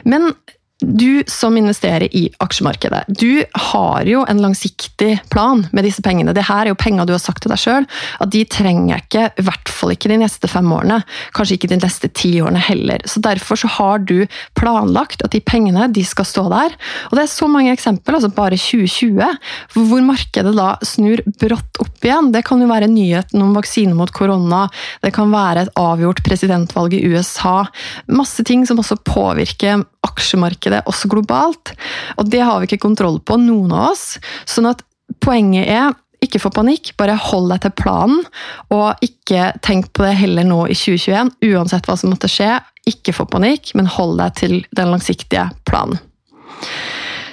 Men 0.04 0.32
du 0.80 1.22
som 1.30 1.56
investerer 1.56 2.08
i 2.16 2.26
aksjemarkedet, 2.40 3.04
du 3.08 3.44
har 3.52 4.08
jo 4.08 4.24
en 4.28 4.40
langsiktig 4.42 5.18
plan 5.30 5.66
med 5.72 5.84
disse 5.84 6.02
pengene. 6.02 6.34
Det 6.36 6.46
her 6.48 6.64
er 6.64 6.72
jo 6.72 6.78
penger 6.78 7.08
du 7.08 7.14
har 7.14 7.22
sagt 7.22 7.44
til 7.44 7.52
deg 7.52 7.60
sjøl 7.60 7.86
at 8.20 8.32
de 8.32 8.44
trenger 8.48 8.94
jeg 8.94 9.04
ikke, 9.06 9.26
i 9.40 9.44
hvert 9.46 9.72
fall 9.72 9.94
ikke 9.94 10.10
de 10.12 10.20
neste 10.22 10.50
fem 10.50 10.70
årene. 10.72 11.00
Kanskje 11.36 11.58
ikke 11.58 11.70
de 11.72 11.80
neste 11.82 12.10
ti 12.16 12.32
årene 12.40 12.62
heller. 12.64 13.04
Så 13.08 13.20
Derfor 13.20 13.60
så 13.60 13.68
har 13.76 14.00
du 14.08 14.24
planlagt 14.58 15.22
at 15.26 15.34
de 15.34 15.42
pengene 15.44 15.86
de 15.92 16.02
skal 16.06 16.26
stå 16.26 16.46
der. 16.50 16.74
Og 17.10 17.16
Det 17.18 17.24
er 17.26 17.32
så 17.32 17.48
mange 17.50 17.72
eksempler, 17.74 18.16
altså 18.16 18.32
bare 18.34 18.58
2020, 18.58 19.20
hvor 19.76 20.04
markedet 20.06 20.54
da 20.56 20.72
snur 20.86 21.22
brått 21.40 21.82
opp 21.82 22.06
igjen. 22.06 22.32
Det 22.32 22.44
kan 22.48 22.62
jo 22.62 22.70
være 22.70 22.90
nyheten 22.90 23.44
om 23.44 23.54
vaksine 23.56 23.94
mot 23.96 24.10
korona, 24.16 24.66
det 25.04 25.12
kan 25.16 25.30
være 25.32 25.66
et 25.66 25.72
avgjort 25.78 26.24
presidentvalg 26.26 26.96
i 26.96 27.04
USA. 27.12 27.62
Masse 28.10 28.44
ting 28.46 28.64
som 28.68 28.80
også 28.80 28.98
påvirker 29.04 29.84
aksjemarkedet 30.06 30.84
også 30.90 31.10
globalt. 31.12 31.74
Og 32.18 32.30
det 32.30 32.42
har 32.44 32.60
vi 32.60 32.70
ikke 32.70 32.84
kontroll 32.86 33.20
på, 33.22 33.38
noen 33.40 33.72
av 33.74 33.90
oss. 33.92 34.14
Sånn 34.48 34.70
at 34.70 34.84
poenget 35.24 35.68
er 35.68 35.92
ikke 36.24 36.40
få 36.42 36.50
panikk, 36.52 36.92
bare 37.00 37.16
hold 37.16 37.48
deg 37.52 37.64
til 37.64 37.74
planen. 37.80 38.24
Og 38.74 39.04
ikke 39.04 39.50
tenk 39.64 39.90
på 39.96 40.04
det 40.04 40.16
heller 40.20 40.46
nå 40.46 40.66
i 40.68 40.76
2021, 40.76 41.32
uansett 41.52 41.88
hva 41.88 41.96
som 42.00 42.12
måtte 42.12 42.30
skje. 42.30 42.58
Ikke 42.90 43.14
få 43.16 43.26
panikk, 43.30 43.74
men 43.78 43.88
hold 43.90 44.18
deg 44.20 44.36
til 44.40 44.60
den 44.76 44.92
langsiktige 44.92 45.48
planen. 45.68 46.00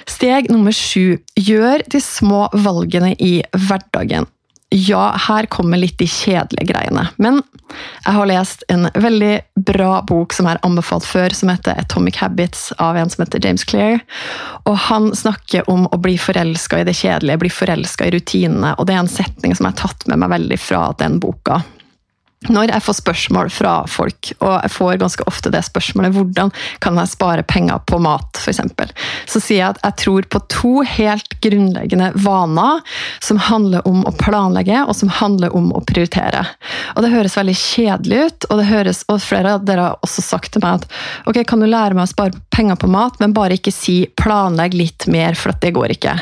Steg 0.08 0.48
nummer 0.50 0.74
sju. 0.74 1.20
Gjør 1.36 1.84
de 1.92 2.00
små 2.02 2.46
valgene 2.56 3.12
i 3.20 3.38
hverdagen 3.68 4.26
ja, 4.70 5.16
her 5.28 5.46
kommer 5.46 5.80
litt 5.80 5.96
de 5.98 6.06
kjedelige 6.06 6.68
greiene. 6.68 7.06
Men 7.16 7.40
jeg 8.04 8.12
har 8.16 8.28
lest 8.28 8.64
en 8.68 8.88
veldig 8.92 9.40
bra 9.68 10.02
bok 10.08 10.34
som 10.36 10.48
er 10.50 10.60
anbefalt 10.66 11.06
før, 11.08 11.32
som 11.36 11.48
heter 11.52 11.78
Atomic 11.80 12.20
Habits, 12.20 12.68
av 12.76 12.96
en 13.00 13.08
som 13.08 13.24
heter 13.24 13.40
James 13.44 13.64
Clear. 13.64 14.02
Og 14.68 14.76
han 14.88 15.08
snakker 15.16 15.64
om 15.72 15.86
å 15.88 16.00
bli 16.04 16.18
forelska 16.20 16.82
i 16.82 16.88
det 16.88 16.98
kjedelige, 17.00 17.40
bli 17.46 17.52
forelska 17.52 18.08
i 18.08 18.12
rutinene. 18.18 18.74
Og 18.76 18.88
det 18.88 18.96
er 18.96 19.02
en 19.06 19.10
setning 19.12 19.56
som 19.56 19.68
jeg 19.68 19.76
har 19.76 19.88
tatt 19.88 20.08
med 20.10 20.20
meg 20.20 20.36
veldig 20.36 20.60
fra 20.60 20.84
den 21.00 21.16
boka 21.22 21.62
når 22.46 22.70
jeg 22.70 22.84
får 22.86 22.96
spørsmål 23.00 23.48
fra 23.50 23.72
folk, 23.90 24.30
og 24.38 24.52
jeg 24.62 24.70
får 24.70 24.98
ganske 25.00 25.24
ofte 25.26 25.50
det 25.50 25.64
spørsmålet 25.66 26.14
hvordan 26.14 26.52
kan 26.84 26.98
jeg 27.00 27.10
spare 27.10 27.42
penger 27.42 27.80
på 27.90 27.98
mat, 28.02 28.38
f.eks., 28.38 28.60
så 29.26 29.42
sier 29.42 29.58
jeg 29.58 29.72
at 29.74 29.80
jeg 29.82 29.96
tror 30.04 30.28
på 30.30 30.40
to 30.52 30.72
helt 30.86 31.34
grunnleggende 31.42 32.12
vaner 32.22 32.84
som 33.24 33.40
handler 33.42 33.82
om 33.90 34.04
å 34.06 34.14
planlegge, 34.20 34.84
og 34.86 34.94
som 34.94 35.10
handler 35.18 35.54
om 35.56 35.72
å 35.74 35.82
prioritere. 35.88 36.44
Og 36.94 37.02
Det 37.02 37.10
høres 37.12 37.34
veldig 37.38 37.56
kjedelig 37.58 38.20
ut, 38.22 38.46
og, 38.48 38.54
det 38.62 38.68
høres, 38.70 39.02
og 39.10 39.20
flere 39.24 39.56
av 39.58 39.66
dere 39.66 39.88
har 39.88 40.06
også 40.06 40.22
sagt 40.24 40.54
til 40.54 40.62
meg 40.62 40.78
at 40.78 40.86
ok, 41.28 41.42
kan 41.42 41.62
du 41.62 41.66
lære 41.66 41.98
meg 41.98 42.06
å 42.06 42.12
spare 42.12 42.38
penger 42.54 42.78
på 42.78 42.90
mat, 42.92 43.18
men 43.18 43.34
bare 43.34 43.58
ikke 43.58 43.74
si 43.74 44.06
'planlegg 44.14 44.78
litt 44.78 45.08
mer', 45.10 45.34
for 45.34 45.50
at 45.50 45.60
det 45.60 45.74
går 45.74 45.98
ikke. 45.98 46.14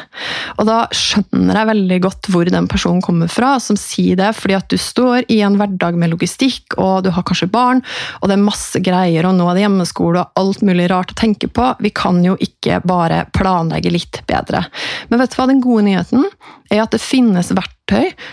Og 0.58 0.66
Da 0.66 0.88
skjønner 0.90 1.60
jeg 1.60 1.70
veldig 1.70 2.00
godt 2.02 2.28
hvor 2.32 2.48
den 2.50 2.66
personen 2.68 3.02
kommer 3.04 3.28
fra, 3.30 3.56
som 3.60 3.76
sier 3.76 4.16
det, 4.16 4.32
fordi 4.34 4.56
at 4.56 4.68
du 4.68 4.76
står 4.76 5.28
i 5.30 5.40
en 5.44 5.56
hverdag 5.60 5.94
med 5.96 6.05
med 6.06 6.14
logistikk, 6.14 6.78
og 6.78 7.04
du 7.04 7.12
har 7.14 7.26
kanskje 7.26 7.50
barn, 7.52 7.82
og 8.20 8.30
det 8.30 8.38
er 8.38 8.46
masse 8.46 8.80
greier, 8.84 9.26
og 9.28 9.36
nå 9.36 9.50
er 9.50 9.58
det 9.58 9.66
hjemmeskole 9.66 10.22
og 10.22 10.42
alt 10.42 10.64
mulig 10.66 10.88
rart 10.92 11.12
å 11.12 11.18
tenke 11.18 11.50
på. 11.50 11.72
Vi 11.82 11.92
kan 11.94 12.22
jo 12.24 12.38
ikke 12.40 12.80
bare 12.86 13.24
planlegge 13.36 13.92
litt 13.92 14.22
bedre. 14.30 14.64
Men 15.10 15.22
vet 15.22 15.34
du 15.34 15.40
hva 15.40 15.50
den 15.50 15.64
gode 15.64 15.88
nyheten 15.88 16.28
er 16.70 16.84
at 16.84 16.94
det 16.94 17.02
finnes 17.02 17.52
verktøy 17.52 17.75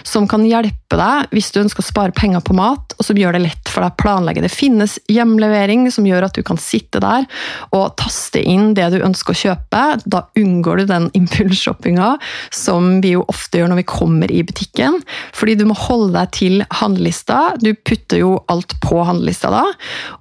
som 0.03 0.27
kan 0.29 0.45
hjelpe 0.45 0.97
deg 0.97 1.33
hvis 1.33 1.51
du 1.53 1.61
ønsker 1.61 1.83
å 1.83 1.85
spare 1.85 2.15
penger 2.15 2.41
på 2.45 2.55
mat, 2.57 2.95
og 2.97 3.05
som 3.05 3.17
gjør 3.17 3.35
det 3.37 3.43
lett 3.45 3.69
for 3.69 3.83
deg 3.83 3.93
å 3.93 3.99
planlegge. 4.01 4.43
Det 4.43 4.51
finnes 4.53 4.97
hjemlevering 5.11 5.85
som 5.93 6.07
gjør 6.07 6.27
at 6.27 6.37
du 6.37 6.43
kan 6.45 6.59
sitte 6.61 7.01
der 7.03 7.25
og 7.73 7.95
taste 8.01 8.41
inn 8.41 8.73
det 8.77 8.89
du 8.93 8.99
ønsker 9.03 9.33
å 9.33 9.41
kjøpe. 9.43 9.83
Da 10.05 10.23
unngår 10.39 10.83
du 10.83 10.85
den 10.89 11.09
impulsshoppinga 11.19 12.15
som 12.53 12.99
vi 13.03 13.13
jo 13.15 13.25
ofte 13.29 13.61
gjør 13.61 13.73
når 13.73 13.81
vi 13.83 13.87
kommer 13.89 14.33
i 14.33 14.43
butikken. 14.45 14.99
Fordi 15.35 15.57
du 15.59 15.65
må 15.69 15.77
holde 15.77 16.13
deg 16.17 16.33
til 16.35 16.65
handlelista. 16.81 17.55
Du 17.61 17.73
putter 17.75 18.23
jo 18.23 18.35
alt 18.51 18.77
på 18.83 19.01
handlelista 19.05 19.51
da, 19.53 19.63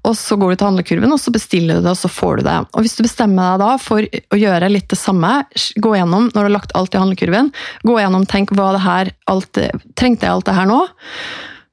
og 0.06 0.16
så 0.18 0.36
går 0.40 0.52
du 0.52 0.60
til 0.60 0.70
handlekurven, 0.70 1.12
og 1.14 1.20
så 1.20 1.32
bestiller 1.34 1.78
du 1.78 1.86
det, 1.86 1.94
og 1.94 2.00
så 2.00 2.10
får 2.10 2.40
du 2.40 2.48
det. 2.48 2.58
Og 2.72 2.84
hvis 2.84 2.96
du 2.98 3.04
bestemmer 3.04 3.52
deg 3.54 3.62
da 3.62 3.72
for 3.80 4.02
å 4.04 4.38
gjøre 4.38 4.70
litt 4.72 4.90
det 4.92 4.98
samme, 5.00 5.32
gå 5.82 5.94
gjennom 5.96 6.28
når 6.32 6.38
du 6.38 6.46
har 6.48 6.56
lagt 6.56 6.76
alt 6.78 6.94
i 6.94 7.00
handlekurven, 7.00 7.52
gå 7.86 7.98
gjennom 8.00 8.26
tenk 8.28 8.52
hva 8.56 8.72
det 8.76 8.82
her, 8.84 9.12
alt, 9.30 9.58
trengte 9.98 10.26
jeg 10.26 10.32
alt 10.32 10.48
det 10.48 10.56
her 10.56 10.70
nå? 10.70 10.80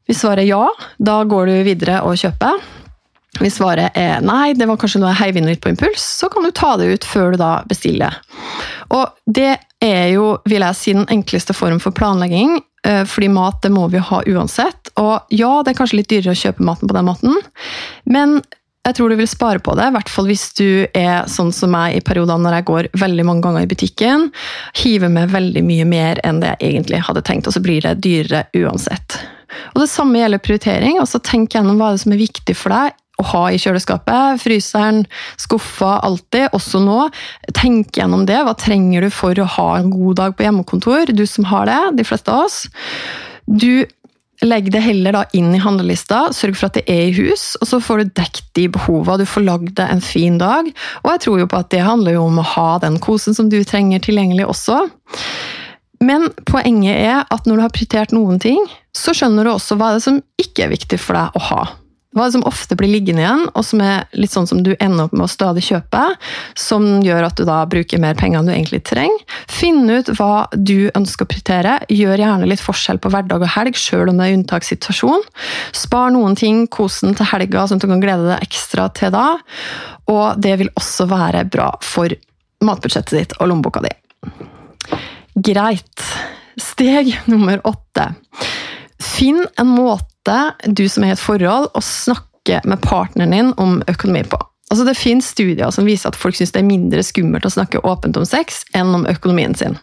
Hvis 0.10 0.24
svaret 0.24 0.44
er 0.44 0.50
ja, 0.50 0.66
da 0.98 1.22
går 1.30 1.50
du 1.50 1.56
videre 1.68 2.02
og 2.06 2.18
kjøper. 2.18 2.62
Hvis 3.38 3.60
svaret 3.60 3.96
er 4.00 4.24
nei, 4.26 4.56
det 4.58 4.66
var 4.68 4.80
kanskje 4.82 5.00
noe 5.04 5.12
jeg 5.14 5.22
heiv 5.22 5.38
inn 5.40 5.48
litt 5.48 5.62
på 5.64 5.70
impuls, 5.72 6.02
så 6.02 6.32
kan 6.34 6.44
du 6.44 6.52
ta 6.56 6.74
det 6.80 6.90
ut 6.90 7.06
før 7.06 7.36
du 7.36 7.40
da 7.42 7.52
bestiller. 7.70 8.18
Og 8.96 9.06
det 9.30 9.54
er 9.86 10.08
jo, 10.16 10.34
vil 10.50 10.66
jeg 10.66 10.78
si, 10.80 10.96
den 10.98 11.08
enkleste 11.14 11.54
form 11.56 11.78
for 11.84 11.96
planlegging, 11.96 12.58
eh, 12.90 13.04
fordi 13.08 13.30
mat 13.32 13.62
det 13.64 13.72
må 13.72 13.86
vi 13.94 14.02
ha 14.02 14.24
uansett. 14.26 14.92
Og 15.00 15.30
ja, 15.30 15.52
det 15.62 15.76
er 15.76 15.78
kanskje 15.78 16.02
litt 16.02 16.10
dyrere 16.12 16.34
å 16.34 16.42
kjøpe 16.42 16.66
maten 16.66 16.90
på 16.90 16.98
den 16.98 17.08
måten, 17.08 17.38
men 18.10 18.40
jeg 18.88 18.96
tror 18.96 19.12
du 19.12 19.18
vil 19.20 19.28
spare 19.30 19.60
på 19.62 19.76
det, 19.78 19.90
i 19.90 19.94
hvert 19.94 20.10
fall 20.10 20.30
hvis 20.30 20.46
du 20.58 20.70
er 20.98 21.28
sånn 21.30 21.52
som 21.54 21.74
meg 21.76 21.98
i 21.98 22.04
perioder 22.06 22.40
når 22.42 22.60
jeg 22.60 22.68
går 22.70 22.88
veldig 23.02 23.26
mange 23.28 23.44
ganger 23.46 23.66
i 23.66 23.70
butikken. 23.70 24.30
Hiver 24.80 25.12
med 25.14 25.34
veldig 25.34 25.64
mye 25.68 25.90
mer 25.90 26.22
enn 26.26 26.40
det 26.42 26.56
jeg 26.56 26.72
egentlig 26.72 27.04
hadde 27.06 27.26
tenkt, 27.28 27.50
og 27.50 27.56
så 27.56 27.62
blir 27.64 27.84
det 27.86 28.00
dyrere 28.06 28.48
uansett. 28.58 29.20
Og 29.74 29.84
Det 29.84 29.90
samme 29.92 30.22
gjelder 30.22 30.42
prioritering. 30.42 30.98
altså 31.02 31.20
Tenk 31.20 31.54
gjennom 31.54 31.78
hva 31.78 31.92
er 31.92 31.98
det 31.98 32.04
som 32.06 32.16
er 32.16 32.24
viktig 32.24 32.56
for 32.58 32.74
deg 32.74 32.98
å 33.20 33.26
ha 33.34 33.42
i 33.52 33.60
kjøleskapet, 33.60 34.40
fryseren, 34.40 35.04
skuffa, 35.36 35.98
alltid, 36.08 36.48
også 36.56 36.80
nå. 36.80 37.02
Tenk 37.58 38.00
gjennom 38.00 38.24
det. 38.30 38.38
Hva 38.48 38.56
trenger 38.56 39.04
du 39.04 39.10
for 39.12 39.36
å 39.36 39.50
ha 39.58 39.70
en 39.76 39.92
god 39.92 40.22
dag 40.22 40.38
på 40.38 40.46
hjemmekontor? 40.48 41.12
Du 41.12 41.26
som 41.28 41.50
har 41.52 41.68
det, 41.68 41.82
de 42.00 42.08
fleste 42.08 42.32
av 42.32 42.48
oss. 42.48 42.62
Du 43.44 43.84
Legg 44.46 44.70
det 44.72 44.80
heller 44.80 45.18
da 45.18 45.26
inn 45.36 45.52
i 45.52 45.60
handlelista, 45.60 46.30
sørg 46.36 46.56
for 46.56 46.70
at 46.70 46.78
det 46.80 46.86
er 46.88 47.10
i 47.10 47.16
hus, 47.18 47.58
og 47.60 47.68
så 47.68 47.80
får 47.84 48.00
du 48.00 48.14
dekket 48.22 48.46
de 48.56 48.68
behova. 48.72 49.18
Du 49.20 49.26
får 49.28 49.44
lagd 49.44 49.74
deg 49.76 49.92
en 49.92 50.04
fin 50.04 50.38
dag. 50.40 50.70
Og 51.04 51.10
jeg 51.12 51.24
tror 51.26 51.42
jo 51.42 51.50
på 51.52 51.60
at 51.60 51.72
det 51.74 51.84
handler 51.84 52.16
jo 52.16 52.24
om 52.30 52.40
å 52.40 52.48
ha 52.56 52.70
den 52.80 52.96
kosen 53.04 53.36
som 53.36 53.52
du 53.52 53.60
trenger 53.68 54.00
tilgjengelig 54.06 54.48
også. 54.48 54.86
Men 56.00 56.30
poenget 56.48 56.96
er 56.96 57.26
at 57.28 57.48
når 57.48 57.60
du 57.60 57.66
har 57.66 57.76
prioritert 57.76 58.16
noen 58.16 58.40
ting, 58.40 58.64
så 58.96 59.12
skjønner 59.12 59.44
du 59.44 59.52
også 59.52 59.76
hva 59.76 59.92
det 59.92 60.00
er 60.00 60.08
som 60.08 60.24
ikke 60.40 60.66
er 60.66 60.74
viktig 60.78 61.02
for 61.04 61.20
deg 61.20 61.36
å 61.36 61.46
ha. 61.50 61.62
Hva 62.18 62.26
som 62.34 62.42
ofte 62.50 62.74
blir 62.74 62.90
liggende 62.90 63.22
igjen, 63.22 63.44
og 63.54 63.66
som 63.66 63.84
er 63.86 64.08
litt 64.18 64.34
sånn 64.34 64.48
som 64.50 64.64
du 64.66 64.72
ender 64.82 65.06
opp 65.06 65.12
med 65.14 65.28
å 65.28 65.30
stadig 65.30 65.62
kjøpe, 65.68 66.02
som 66.58 66.88
gjør 67.06 67.28
at 67.28 67.38
du 67.38 67.44
da 67.46 67.60
bruker 67.70 68.02
mer 68.02 68.18
penger 68.18 68.40
enn 68.40 68.50
du 68.50 68.54
egentlig 68.56 68.82
trenger. 68.90 69.36
Finn 69.46 69.84
ut 69.86 70.10
hva 70.18 70.48
du 70.58 70.90
ønsker 70.98 71.28
å 71.28 71.30
prioritere. 71.30 71.76
Gjør 71.94 72.24
gjerne 72.24 72.50
litt 72.50 72.66
forskjell 72.66 72.98
på 73.04 73.12
hverdag 73.14 73.46
og 73.46 73.54
helg, 73.54 73.78
sjøl 73.78 74.10
om 74.10 74.18
det 74.18 74.26
er 74.26 74.40
unntakssituasjon. 74.40 75.28
Spar 75.78 76.10
noen 76.16 76.34
ting, 76.40 76.66
kosen 76.74 77.14
til 77.14 77.30
helga, 77.30 77.68
sånn 77.70 77.78
at 77.78 77.86
du 77.86 77.94
kan 77.94 78.02
glede 78.02 78.26
deg 78.32 78.50
ekstra 78.50 78.90
til 78.98 79.14
da. 79.14 79.28
Og 80.10 80.42
det 80.42 80.58
vil 80.64 80.74
også 80.82 81.06
være 81.14 81.46
bra 81.54 81.76
for 81.86 82.18
matbudsjettet 82.66 83.18
ditt 83.20 83.38
og 83.38 83.54
lommeboka 83.54 83.86
di. 83.86 83.94
Greit. 85.38 86.10
Steg 86.60 87.14
nummer 87.30 87.62
åtte. 87.70 88.16
Finn 89.00 89.46
en 89.62 89.70
måte 89.78 90.09
du 90.68 90.88
som 90.90 91.06
er 91.06 91.14
i 91.14 91.16
et 91.16 91.22
forhold, 91.22 91.70
å 91.74 91.82
snakke 91.84 92.62
med 92.68 92.82
partneren 92.84 93.36
din 93.36 93.52
om 93.62 93.80
økonomi 93.92 94.24
på. 94.28 94.40
Altså 94.70 94.86
Det 94.86 94.98
finnes 94.98 95.30
studier 95.34 95.74
som 95.74 95.88
viser 95.88 96.12
at 96.12 96.18
folk 96.20 96.38
syns 96.38 96.54
det 96.54 96.62
er 96.62 96.70
mindre 96.70 97.04
skummelt 97.06 97.48
å 97.48 97.54
snakke 97.54 97.82
åpent 97.88 98.18
om 98.20 98.28
sex 98.28 98.64
enn 98.78 98.94
om 98.94 99.08
økonomien 99.10 99.56
sin. 99.58 99.78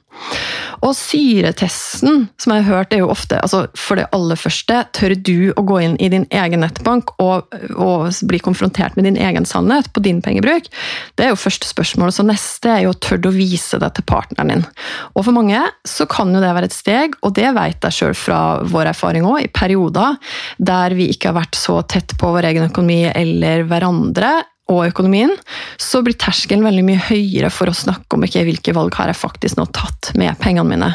Og 0.85 0.93
syretesten, 0.97 2.27
som 2.41 2.53
jeg 2.53 2.65
har 2.65 2.79
hørt, 2.79 2.95
er 2.95 3.03
jo 3.03 3.11
ofte 3.13 3.39
altså 3.43 3.67
For 3.77 3.99
det 3.99 4.07
aller 4.17 4.39
første, 4.39 4.79
tør 4.97 5.15
du 5.17 5.53
å 5.57 5.65
gå 5.67 5.81
inn 5.85 5.97
i 6.03 6.09
din 6.13 6.27
egen 6.31 6.63
nettbank 6.65 7.13
og, 7.23 7.53
og 7.75 8.09
bli 8.29 8.41
konfrontert 8.45 8.97
med 8.97 9.09
din 9.09 9.19
egen 9.21 9.49
sannhet 9.49 9.91
på 9.93 10.03
din 10.05 10.23
pengebruk? 10.25 10.69
Det 11.17 11.27
er 11.27 11.33
jo 11.33 11.41
første 11.41 11.69
spørsmål. 11.69 12.15
Så 12.15 12.27
neste 12.29 12.73
er 12.73 12.85
jo 12.87 12.95
tør 12.97 13.21
du 13.21 13.31
å 13.31 13.37
vise 13.37 13.81
det 13.83 13.93
til 13.97 14.07
partneren 14.09 14.53
din. 14.53 14.67
Og 15.15 15.27
for 15.27 15.37
mange 15.37 15.61
så 15.89 16.09
kan 16.11 16.33
jo 16.33 16.43
det 16.45 16.55
være 16.57 16.71
et 16.71 16.77
steg, 16.77 17.17
og 17.25 17.37
det 17.37 17.53
vet 17.57 17.89
jeg 17.89 17.99
sjøl 17.99 18.17
fra 18.17 18.41
vår 18.65 18.93
erfaring 18.93 19.27
òg, 19.29 19.43
i 19.45 19.53
perioder 19.53 20.17
der 20.59 20.97
vi 20.97 21.11
ikke 21.13 21.33
har 21.33 21.41
vært 21.43 21.59
så 21.59 21.81
tett 21.89 22.17
på 22.21 22.33
vår 22.37 22.53
egen 22.53 22.71
økonomi 22.71 23.03
eller 23.13 23.67
hverandre 23.69 24.37
og 24.73 24.83
økonomien, 24.89 25.33
så 25.79 26.03
blir 26.03 26.19
terskelen 26.19 26.67
veldig 26.67 26.85
mye 26.87 27.05
høyere 27.09 27.53
for 27.55 27.71
å 27.71 27.77
snakke 27.77 28.19
om 28.19 28.27
okay, 28.27 28.47
hvilke 28.47 28.75
valg 28.77 28.97
har 28.99 29.13
jeg 29.13 29.21
faktisk 29.21 29.61
nå 29.61 29.69
tatt 29.77 30.13
med 30.19 30.39
pengene 30.43 30.69
mine. 30.73 30.93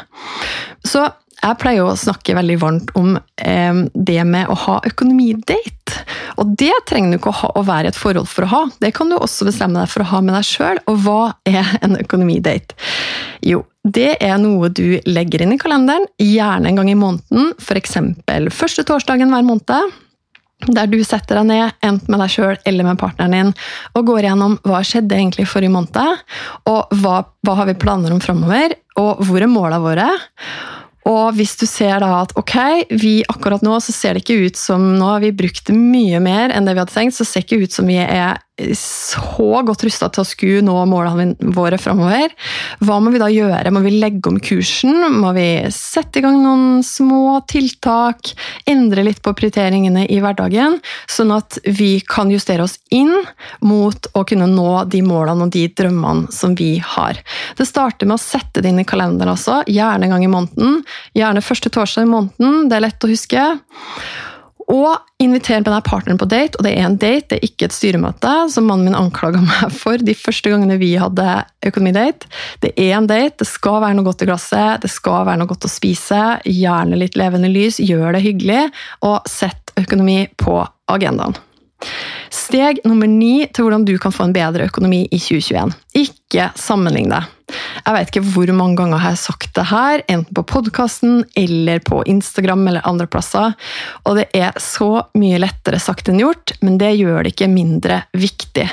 Så 0.83 1.05
jeg 1.41 1.57
pleier 1.57 1.87
å 1.87 1.97
snakke 1.97 2.35
veldig 2.37 2.57
varmt 2.61 2.91
om 2.99 3.15
eh, 3.17 3.79
det 3.93 4.19
med 4.29 4.51
å 4.51 4.57
ha 4.67 4.77
økonomidate. 4.85 6.03
Og 6.41 6.53
det 6.59 6.73
trenger 6.89 7.15
du 7.15 7.17
ikke 7.17 7.31
å, 7.31 7.39
ha, 7.39 7.49
å, 7.57 7.63
være 7.65 7.91
et 7.91 7.97
forhold 7.97 8.29
for 8.29 8.45
å 8.45 8.51
ha. 8.51 8.61
Det 8.83 8.93
kan 8.97 9.09
du 9.09 9.17
også 9.17 9.47
bestemme 9.47 9.79
deg 9.81 9.89
for 9.91 10.05
å 10.05 10.11
ha 10.11 10.21
med 10.25 10.37
deg 10.37 10.47
sjøl. 10.47 10.83
Og 10.91 11.01
hva 11.05 11.21
er 11.49 11.73
en 11.81 11.97
økonomidate? 11.97 12.77
Jo, 13.45 13.63
det 13.81 14.19
er 14.21 14.37
noe 14.41 14.69
du 14.69 14.99
legger 15.09 15.41
inn 15.41 15.55
i 15.55 15.59
kalenderen, 15.61 16.05
gjerne 16.21 16.69
en 16.69 16.77
gang 16.77 16.93
i 16.93 16.99
måneden. 16.99 17.55
F.eks. 17.57 17.97
første 18.53 18.85
torsdagen 18.85 19.33
hver 19.33 19.47
måned 19.47 19.65
der 20.67 20.89
du 20.91 20.99
setter 21.05 21.41
deg 21.41 21.49
ned, 21.49 21.77
enten 21.85 22.11
med 22.11 22.21
deg 22.23 22.33
sjøl 22.33 22.59
eller 22.69 22.87
med 22.87 22.99
partneren 23.01 23.37
din, 23.37 23.53
og 23.95 24.11
går 24.11 24.27
gjennom 24.27 24.59
hva 24.67 24.83
skjedde 24.85 25.17
egentlig 25.17 25.47
forrige 25.49 25.73
måned, 25.73 26.21
og 26.69 26.93
hva, 27.01 27.23
hva 27.45 27.57
har 27.61 27.71
vi 27.71 27.79
planer 27.81 28.13
om 28.13 28.21
framover, 28.23 28.77
og 29.01 29.23
hvor 29.25 29.41
er 29.41 29.51
måla 29.51 29.81
våre? 29.81 30.07
Og 31.09 31.33
hvis 31.33 31.55
du 31.57 31.65
ser 31.65 32.03
da 32.03 32.11
at 32.19 32.33
ok, 32.37 32.55
vi 33.01 33.13
akkurat 33.31 33.63
nå 33.65 33.79
så 33.81 33.93
ser 33.95 34.13
det 34.13 34.21
ikke 34.21 34.51
ut 34.51 34.59
som 34.59 34.83
nå 34.99 35.07
har 35.15 35.23
vi 35.23 35.31
brukt 35.33 35.71
mye 35.73 36.19
mer 36.21 36.53
enn 36.53 36.67
det 36.67 36.75
vi 36.75 36.83
hadde 36.83 36.93
tenkt, 36.93 37.17
så 37.17 37.25
ser 37.25 37.41
det 37.41 37.49
ikke 37.49 37.65
ut 37.65 37.77
som 37.77 37.89
vi 37.89 37.97
er 38.03 38.37
så 38.77 39.61
godt 39.65 39.83
rusta 39.87 40.09
til 40.11 40.21
å 40.21 40.27
skue 40.27 40.61
nå 40.65 40.75
målene 40.89 41.51
våre 41.55 41.79
framover. 41.81 42.33
Hva 42.83 42.99
må 43.01 43.13
vi 43.13 43.21
da 43.21 43.29
gjøre? 43.31 43.71
Må 43.73 43.81
vi 43.85 43.93
legge 43.95 44.29
om 44.29 44.39
kursen? 44.43 44.99
Må 45.17 45.31
vi 45.37 45.47
sette 45.73 46.19
i 46.19 46.25
gang 46.25 46.37
noen 46.43 46.83
små 46.85 47.39
tiltak? 47.49 48.33
Endre 48.69 49.05
litt 49.07 49.21
på 49.23 49.33
prioriteringene 49.37 50.05
i 50.11 50.19
hverdagen, 50.21 50.79
sånn 51.09 51.33
at 51.35 51.57
vi 51.65 51.93
kan 52.05 52.31
justere 52.33 52.67
oss 52.67 52.77
inn 52.93 53.13
mot 53.65 54.11
å 54.13 54.25
kunne 54.27 54.49
nå 54.51 54.83
de 54.91 55.01
målene 55.05 55.47
og 55.47 55.55
de 55.55 55.65
drømmene 55.77 56.31
som 56.33 56.55
vi 56.59 56.75
har. 56.83 57.21
Det 57.57 57.67
starter 57.69 58.09
med 58.09 58.19
å 58.19 58.23
sette 58.23 58.61
det 58.61 58.73
inn 58.73 58.83
i 58.83 58.87
kalenderen 58.87 59.33
også, 59.33 59.63
gjerne 59.71 60.07
en 60.07 60.17
gang 60.17 60.27
i 60.27 60.31
måneden. 60.31 60.81
Gjerne 61.17 61.45
første 61.45 61.71
torsdag 61.73 62.05
i 62.05 62.11
måneden, 62.11 62.67
det 62.69 62.77
er 62.77 62.85
lett 62.89 63.07
å 63.07 63.11
huske. 63.11 63.47
Og 64.71 65.21
inviter 65.21 65.59
deg 65.65 65.83
partneren 65.83 66.19
på 66.19 66.27
date, 66.31 66.57
og 66.57 66.65
det 66.65 66.71
er 66.77 66.87
en 66.87 66.97
date, 66.99 67.27
det 67.33 67.39
er 67.39 67.47
ikke 67.49 67.67
et 67.67 67.75
styremøte, 67.75 68.31
som 68.53 68.69
mannen 68.69 68.87
min 68.87 68.97
anklaga 68.97 69.41
meg 69.43 69.75
for 69.75 69.99
de 69.99 70.15
første 70.15 70.53
gangene 70.53 70.79
vi 70.81 70.93
hadde 71.01 71.27
økonomidate. 71.67 72.31
Det 72.63 72.71
er 72.79 72.95
en 72.97 73.09
date, 73.09 73.41
det 73.43 73.49
skal 73.49 73.81
være 73.83 73.99
noe 73.99 74.07
godt 74.07 74.23
i 74.23 74.29
glasset, 74.31 74.81
det 74.85 74.91
skal 74.93 75.27
være 75.27 75.43
noe 75.43 75.51
godt 75.51 75.67
å 75.67 75.71
spise, 75.71 76.23
gjerne 76.47 76.99
litt 76.99 77.19
levende 77.19 77.51
lys, 77.51 77.81
gjør 77.83 78.15
det 78.15 78.25
hyggelig, 78.25 78.65
og 79.07 79.27
sett 79.29 79.75
økonomi 79.81 80.23
på 80.39 80.61
agendaen. 80.91 81.35
Steg 82.51 82.81
nummer 82.83 83.07
ni 83.07 83.45
til 83.55 83.63
hvordan 83.63 83.85
du 83.87 83.93
kan 84.01 84.11
få 84.11 84.25
en 84.27 84.33
bedre 84.35 84.65
økonomi 84.67 85.05
i 85.07 85.17
2021. 85.23 85.69
Ikke 86.01 86.49
sammenlign 86.59 87.13
deg. 87.13 87.29
Jeg 87.51 87.95
vet 87.95 88.09
ikke 88.11 88.23
hvor 88.33 88.49
mange 88.55 88.75
ganger 88.79 88.97
jeg 88.97 89.05
har 89.05 89.19
sagt 89.21 89.53
det 89.55 89.63
her, 89.69 90.03
enten 90.11 90.35
på 90.35 90.43
podkasten 90.49 91.21
eller 91.39 91.79
på 91.87 92.01
Instagram 92.11 92.65
eller 92.67 92.83
andre 92.87 93.07
plasser. 93.07 93.55
Og 94.03 94.19
det 94.19 94.25
er 94.35 94.57
så 94.59 95.05
mye 95.15 95.39
lettere 95.39 95.79
sagt 95.79 96.11
enn 96.11 96.19
gjort, 96.19 96.51
men 96.59 96.75
det 96.81 96.91
gjør 96.97 97.23
det 97.23 97.31
ikke 97.31 97.47
mindre 97.53 98.01
viktig. 98.19 98.67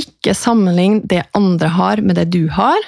Ikke 0.00 0.32
sammenlign 0.36 1.02
det 1.12 1.26
andre 1.36 1.74
har 1.76 2.00
med 2.00 2.16
det 2.16 2.30
du 2.32 2.46
har. 2.56 2.80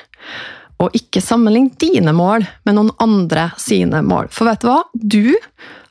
Og 0.81 0.97
ikke 0.97 1.21
sammenlign 1.21 1.69
dine 1.85 2.17
mål 2.17 2.49
med 2.65 2.79
noen 2.79 2.95
andre 3.05 3.51
sine 3.61 4.01
mål. 4.09 4.33
For 4.33 4.49
vet 4.49 4.65
du 4.65 4.73
hva? 4.73 4.81
Du 4.95 5.37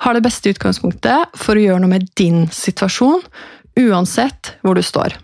har 0.08 0.18
det 0.18 0.26
beste 0.26 0.50
utgangspunktet 0.56 1.38
for 1.38 1.54
å 1.54 1.68
gjøre 1.68 1.86
noe 1.86 1.94
med 2.00 2.10
din 2.18 2.48
situasjon, 2.50 3.22
uansett 3.80 4.54
hvor 4.64 4.78
du 4.78 4.84
står. 4.86 5.16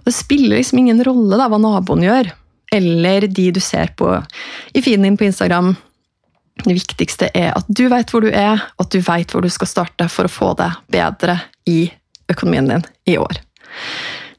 Og 0.00 0.08
det 0.08 0.16
spiller 0.16 0.58
liksom 0.58 0.80
ingen 0.82 1.02
rolle 1.04 1.38
da, 1.38 1.48
hva 1.50 1.60
naboen 1.60 2.04
gjør, 2.06 2.32
eller 2.74 3.26
de 3.28 3.50
du 3.54 3.60
ser 3.62 3.92
på 3.98 4.12
i 4.74 4.82
feeden 4.82 5.06
din 5.08 5.18
på 5.20 5.26
Instagram. 5.28 5.74
Det 6.64 6.76
viktigste 6.76 7.30
er 7.34 7.52
at 7.56 7.68
du 7.68 7.86
vet 7.90 8.12
hvor 8.12 8.24
du 8.24 8.30
er, 8.30 8.60
og 8.78 8.86
at 8.86 8.94
du 8.94 9.00
vet 9.04 9.32
hvor 9.32 9.44
du 9.44 9.50
skal 9.52 9.70
starte 9.70 10.08
for 10.12 10.28
å 10.28 10.32
få 10.32 10.52
det 10.58 10.70
bedre 10.92 11.38
i 11.70 11.84
økonomien 12.30 12.68
din 12.70 12.84
i 13.10 13.16
år. 13.20 13.40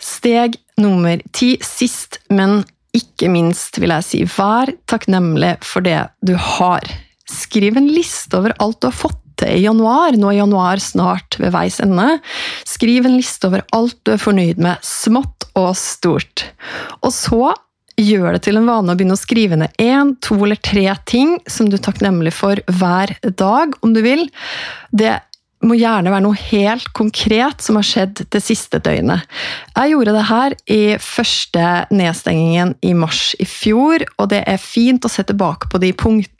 Steg 0.01 0.57
nummer 0.81 1.21
ti, 1.35 1.55
sist, 1.65 2.21
men 2.33 2.61
ikke 2.97 3.29
minst, 3.31 3.77
vil 3.79 3.93
jeg 3.93 4.07
si, 4.07 4.21
vær 4.27 4.71
takknemlig 4.89 5.55
for 5.65 5.85
det 5.85 5.99
du 6.25 6.33
har. 6.35 6.85
Skriv 7.31 7.77
en 7.79 7.87
liste 7.91 8.35
over 8.37 8.55
alt 8.59 8.81
du 8.81 8.89
har 8.89 8.97
fått 8.97 9.20
i 9.49 9.63
januar. 9.63 10.17
Nå 10.19 10.31
er 10.31 10.41
januar 10.41 10.83
snart 10.83 11.39
ved 11.41 11.53
veis 11.55 11.79
ende. 11.83 12.19
Skriv 12.67 13.07
en 13.07 13.17
liste 13.17 13.49
over 13.49 13.65
alt 13.75 13.97
du 14.05 14.15
er 14.15 14.21
fornøyd 14.21 14.61
med, 14.61 14.81
smått 14.85 15.49
og 15.57 15.73
stort. 15.79 16.47
Og 17.01 17.13
så 17.15 17.51
Gjør 18.01 18.33
det 18.33 18.45
til 18.45 18.57
en 18.57 18.69
vane 18.69 18.93
å 18.93 18.97
begynne 18.97 19.13
å 19.17 19.19
skrive 19.19 19.57
ned 19.59 19.75
én, 19.81 20.15
to 20.23 20.37
eller 20.39 20.57
tre 20.63 20.87
ting 21.09 21.35
som 21.49 21.67
du 21.69 21.75
er 21.77 21.83
takknemlig 21.85 22.31
for 22.33 22.61
hver 22.79 23.13
dag, 23.37 23.75
om 23.83 23.91
du 23.93 23.99
vil. 24.05 24.23
Det 24.95 25.19
må 25.65 25.77
gjerne 25.77 26.11
være 26.11 26.25
noe 26.25 26.37
helt 26.49 26.89
konkret 26.97 27.61
som 27.63 27.77
har 27.79 27.85
skjedd 27.85 28.23
det 28.33 28.41
siste 28.43 28.81
døgnet. 28.83 29.27
Jeg 29.75 29.93
gjorde 29.93 30.15
det 30.15 30.27
her 30.29 30.55
i 30.73 30.81
første 31.01 31.65
nedstengingen 31.93 32.75
i 32.85 32.93
mars 32.97 33.31
i 33.41 33.47
fjor, 33.47 34.05
og 34.17 34.31
det 34.33 34.43
er 34.49 34.61
fint 34.61 35.05
å 35.05 35.11
se 35.11 35.25
tilbake 35.27 35.69
på 35.71 35.81
de 35.81 35.91
punktene 35.97 36.31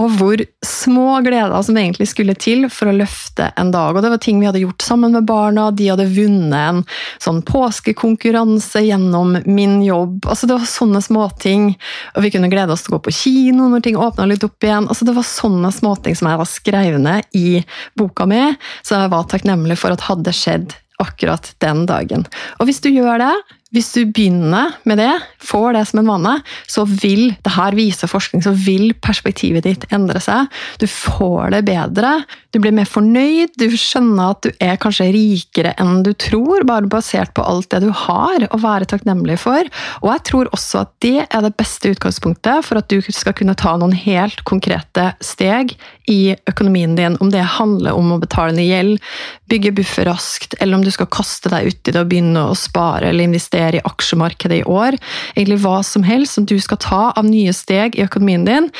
og 0.00 0.14
hvor 0.16 0.40
små 0.64 1.20
gleder 1.24 1.62
som 1.64 1.76
egentlig 1.76 2.08
skulle 2.08 2.34
til 2.38 2.64
for 2.72 2.88
å 2.88 2.96
løfte 2.96 3.50
en 3.60 3.72
dag. 3.74 3.92
Og 3.94 4.04
det 4.04 4.12
var 4.14 4.22
ting 4.22 4.40
vi 4.40 4.48
hadde 4.48 4.62
gjort 4.62 4.84
sammen 4.84 5.12
med 5.12 5.26
barna, 5.28 5.68
de 5.70 5.90
hadde 5.92 6.08
vunnet 6.14 6.56
en 6.56 6.80
sånn 7.22 7.42
påskekonkurranse 7.46 8.84
gjennom 8.86 9.36
min 9.44 9.80
jobb. 9.84 10.24
Altså 10.24 10.48
Det 10.48 10.56
var 10.56 10.70
sånne 10.70 11.02
småting. 11.04 11.68
Og 12.16 12.24
vi 12.24 12.32
kunne 12.32 12.50
glede 12.52 12.72
oss 12.72 12.86
til 12.86 12.94
å 12.94 12.96
gå 12.96 13.04
på 13.08 13.16
kino 13.22 13.68
når 13.68 13.84
ting 13.84 14.00
åpna 14.00 14.26
litt 14.30 14.44
opp 14.46 14.64
igjen. 14.64 14.88
Altså 14.88 15.08
Det 15.08 15.16
var 15.16 15.28
sånne 15.28 15.72
småting 15.74 16.16
som 16.18 16.30
jeg 16.30 16.40
var 16.40 16.50
skrevet 16.50 17.04
ned 17.04 17.36
i 17.36 17.62
boka 17.98 18.21
mi, 18.30 18.42
så 18.86 19.00
jeg 19.00 19.12
var 19.12 19.28
takknemlig 19.30 19.78
for 19.80 19.94
at 19.94 20.06
hadde 20.08 20.34
skjedd 20.36 20.76
akkurat 21.02 21.50
den 21.64 21.84
dagen. 21.90 22.26
Og 22.60 22.68
hvis 22.68 22.82
du 22.84 22.90
gjør 22.92 23.22
det, 23.22 23.34
hvis 23.72 23.88
du 23.94 24.02
begynner 24.04 24.74
med 24.88 25.00
det, 25.00 25.12
får 25.40 25.72
det 25.72 25.84
som 25.88 26.02
en 26.02 26.10
vane, 26.10 26.34
så 26.68 26.84
vil 26.84 27.32
det 27.40 27.54
her 27.54 27.72
vise 27.76 28.08
forskning, 28.08 28.42
så 28.44 28.52
vil 28.52 28.92
perspektivet 29.00 29.64
ditt 29.64 29.86
endre 29.94 30.20
seg. 30.20 30.50
Du 30.82 30.84
får 30.90 31.54
det 31.54 31.62
bedre, 31.70 32.18
du 32.52 32.60
blir 32.60 32.74
mer 32.76 32.88
fornøyd, 32.88 33.54
du 33.56 33.72
skjønner 33.72 34.34
at 34.34 34.44
du 34.44 34.50
er 34.60 34.76
kanskje 34.80 35.08
rikere 35.14 35.72
enn 35.80 36.02
du 36.04 36.12
tror, 36.12 36.66
bare 36.68 36.90
basert 36.90 37.32
på 37.32 37.44
alt 37.48 37.70
det 37.72 37.80
du 37.86 37.88
har 38.04 38.44
å 38.52 38.60
være 38.60 38.90
takknemlig 38.92 39.38
for. 39.40 39.72
Og 40.02 40.10
jeg 40.12 40.24
tror 40.28 40.52
også 40.52 40.84
at 40.84 40.92
det 41.04 41.24
er 41.24 41.46
det 41.46 41.54
beste 41.56 41.94
utgangspunktet 41.94 42.68
for 42.68 42.82
at 42.82 42.92
du 42.92 43.00
skal 43.08 43.36
kunne 43.38 43.56
ta 43.56 43.72
noen 43.80 43.96
helt 43.96 44.44
konkrete 44.48 45.14
steg 45.24 45.72
i 46.12 46.34
økonomien 46.50 46.92
din, 46.98 47.16
om 47.24 47.32
det 47.32 47.40
handler 47.56 47.96
om 47.96 48.12
å 48.12 48.20
betale 48.20 48.52
ned 48.56 48.68
gjeld, 48.68 49.00
bygge 49.48 49.72
buffer 49.80 50.10
raskt, 50.10 50.58
eller 50.60 50.76
om 50.76 50.84
du 50.84 50.92
skal 50.92 51.08
kaste 51.12 51.48
deg 51.52 51.72
uti 51.72 51.92
det 51.94 52.02
og 52.02 52.12
begynne 52.12 52.44
å 52.50 52.58
spare 52.58 53.08
eller 53.08 53.30
investere 53.30 53.61
i 53.78 53.82
aksjemarkedet 53.86 54.60
i 54.60 54.68
år. 54.68 54.98
Egentlig 55.36 55.60
hva 55.64 55.78
som 55.86 56.06
helst 56.06 56.38
som 56.38 56.46
du 56.48 56.58
skal 56.62 56.80
ta 56.82 57.02
av 57.16 57.26
nye 57.28 57.54
steg 57.56 57.96
i 57.98 58.04
økonomien 58.06 58.46
din. 58.48 58.70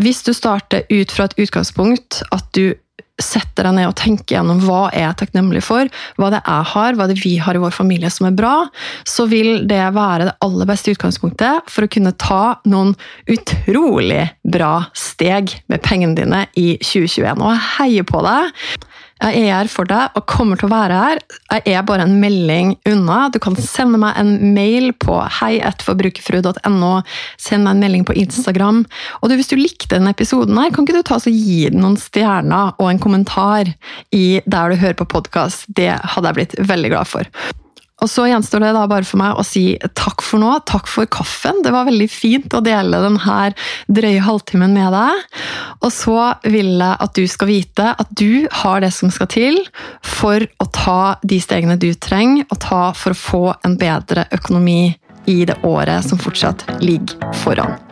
Hvis 0.00 0.24
du 0.26 0.32
starter 0.36 0.86
ut 0.90 1.14
fra 1.14 1.28
et 1.28 1.38
utgangspunkt 1.46 2.22
at 2.34 2.48
du 2.56 2.74
setter 3.22 3.66
deg 3.68 3.76
ned 3.76 3.90
og 3.90 3.96
tenker 3.98 4.36
gjennom 4.36 4.62
hva 4.64 4.86
er 4.90 5.06
jeg 5.06 5.18
takknemlig 5.22 5.62
for, 5.64 5.88
hva 6.18 6.30
det 6.32 6.40
jeg 6.40 6.68
har, 6.72 6.96
hva 6.98 7.06
det 7.10 7.18
vi 7.20 7.34
har 7.42 7.56
i 7.56 7.62
vår 7.62 7.74
familie 7.76 8.10
som 8.12 8.26
er 8.28 8.36
bra, 8.36 8.54
så 9.08 9.26
vil 9.30 9.66
det 9.70 9.82
være 9.94 10.30
det 10.30 10.36
aller 10.44 10.68
beste 10.68 10.94
utgangspunktet 10.94 11.68
for 11.70 11.86
å 11.86 11.92
kunne 11.92 12.14
ta 12.18 12.42
noen 12.68 12.94
utrolig 13.30 14.24
bra 14.42 14.88
steg 14.96 15.54
med 15.72 15.84
pengene 15.84 16.18
dine 16.18 16.46
i 16.58 16.74
2021. 16.80 17.38
Og 17.38 17.52
jeg 17.52 17.66
heier 17.76 18.08
på 18.08 18.24
deg. 18.26 18.64
Jeg 19.22 19.44
er 19.44 19.52
her 19.54 19.68
for 19.70 19.86
deg 19.86 20.16
og 20.18 20.24
kommer 20.26 20.58
til 20.58 20.66
å 20.66 20.72
være 20.72 20.98
her. 20.98 21.20
Jeg 21.60 21.76
er 21.76 21.84
bare 21.86 22.06
en 22.08 22.16
melding 22.22 22.74
unna. 22.90 23.28
Du 23.30 23.38
kan 23.42 23.54
sende 23.54 24.00
meg 24.02 24.18
en 24.18 24.32
mail 24.56 24.90
på 24.98 25.20
heietforbrukerfrue.no. 25.38 26.92
Send 27.38 27.66
meg 27.66 27.76
en 27.76 27.84
melding 27.84 28.06
på 28.08 28.16
Instagram. 28.18 28.82
Og 29.20 29.30
du, 29.30 29.36
hvis 29.38 29.52
du 29.52 29.56
likte 29.60 29.94
denne 29.94 30.14
episoden, 30.16 30.58
her, 30.58 30.74
kan 30.74 30.88
ikke 30.88 30.98
du 30.98 31.06
ta 31.06 31.20
og 31.22 31.30
gi 31.30 31.68
den 31.70 31.84
noen 31.84 31.98
stjerner 32.00 32.74
og 32.82 32.90
en 32.90 33.02
kommentar 33.02 33.70
i 34.10 34.42
der 34.42 34.74
du 34.74 34.82
hører 34.82 34.98
på 34.98 35.10
podkast? 35.14 35.68
Det 35.70 35.92
hadde 35.94 36.32
jeg 36.32 36.40
blitt 36.40 36.62
veldig 36.72 36.96
glad 36.96 37.12
for. 37.14 37.30
Og 38.02 38.10
så 38.10 38.24
gjenstår 38.26 38.64
det 38.64 38.72
da 38.74 38.82
bare 38.90 39.06
for 39.06 39.20
meg 39.20 39.38
å 39.38 39.44
si 39.46 39.76
takk 39.94 40.24
for 40.26 40.42
nå, 40.42 40.50
takk 40.66 40.88
for 40.90 41.06
kaffen. 41.06 41.62
Det 41.62 41.70
var 41.74 41.86
veldig 41.86 42.08
fint 42.10 42.54
å 42.56 42.62
dele 42.64 43.02
denne 43.04 43.52
drøye 43.86 44.24
halvtimen 44.26 44.74
med 44.74 44.90
deg. 44.96 45.42
Og 45.82 45.90
så 45.90 46.16
vil 46.46 46.76
jeg 46.78 46.96
at 47.04 47.14
du 47.18 47.24
skal 47.30 47.50
vite 47.50 47.88
at 47.98 48.10
du 48.18 48.46
har 48.62 48.82
det 48.84 48.92
som 48.94 49.10
skal 49.10 49.30
til 49.32 49.58
for 50.06 50.44
å 50.62 50.68
ta 50.70 51.00
de 51.26 51.40
stegene 51.42 51.78
du 51.80 51.90
trenger 51.94 52.46
å 52.50 52.58
ta 52.62 52.82
for 52.96 53.14
å 53.14 53.22
få 53.22 53.44
en 53.66 53.78
bedre 53.80 54.28
økonomi 54.34 54.94
i 55.30 55.42
det 55.46 55.58
året 55.66 56.06
som 56.06 56.18
fortsatt 56.18 56.66
ligger 56.82 57.18
foran. 57.42 57.91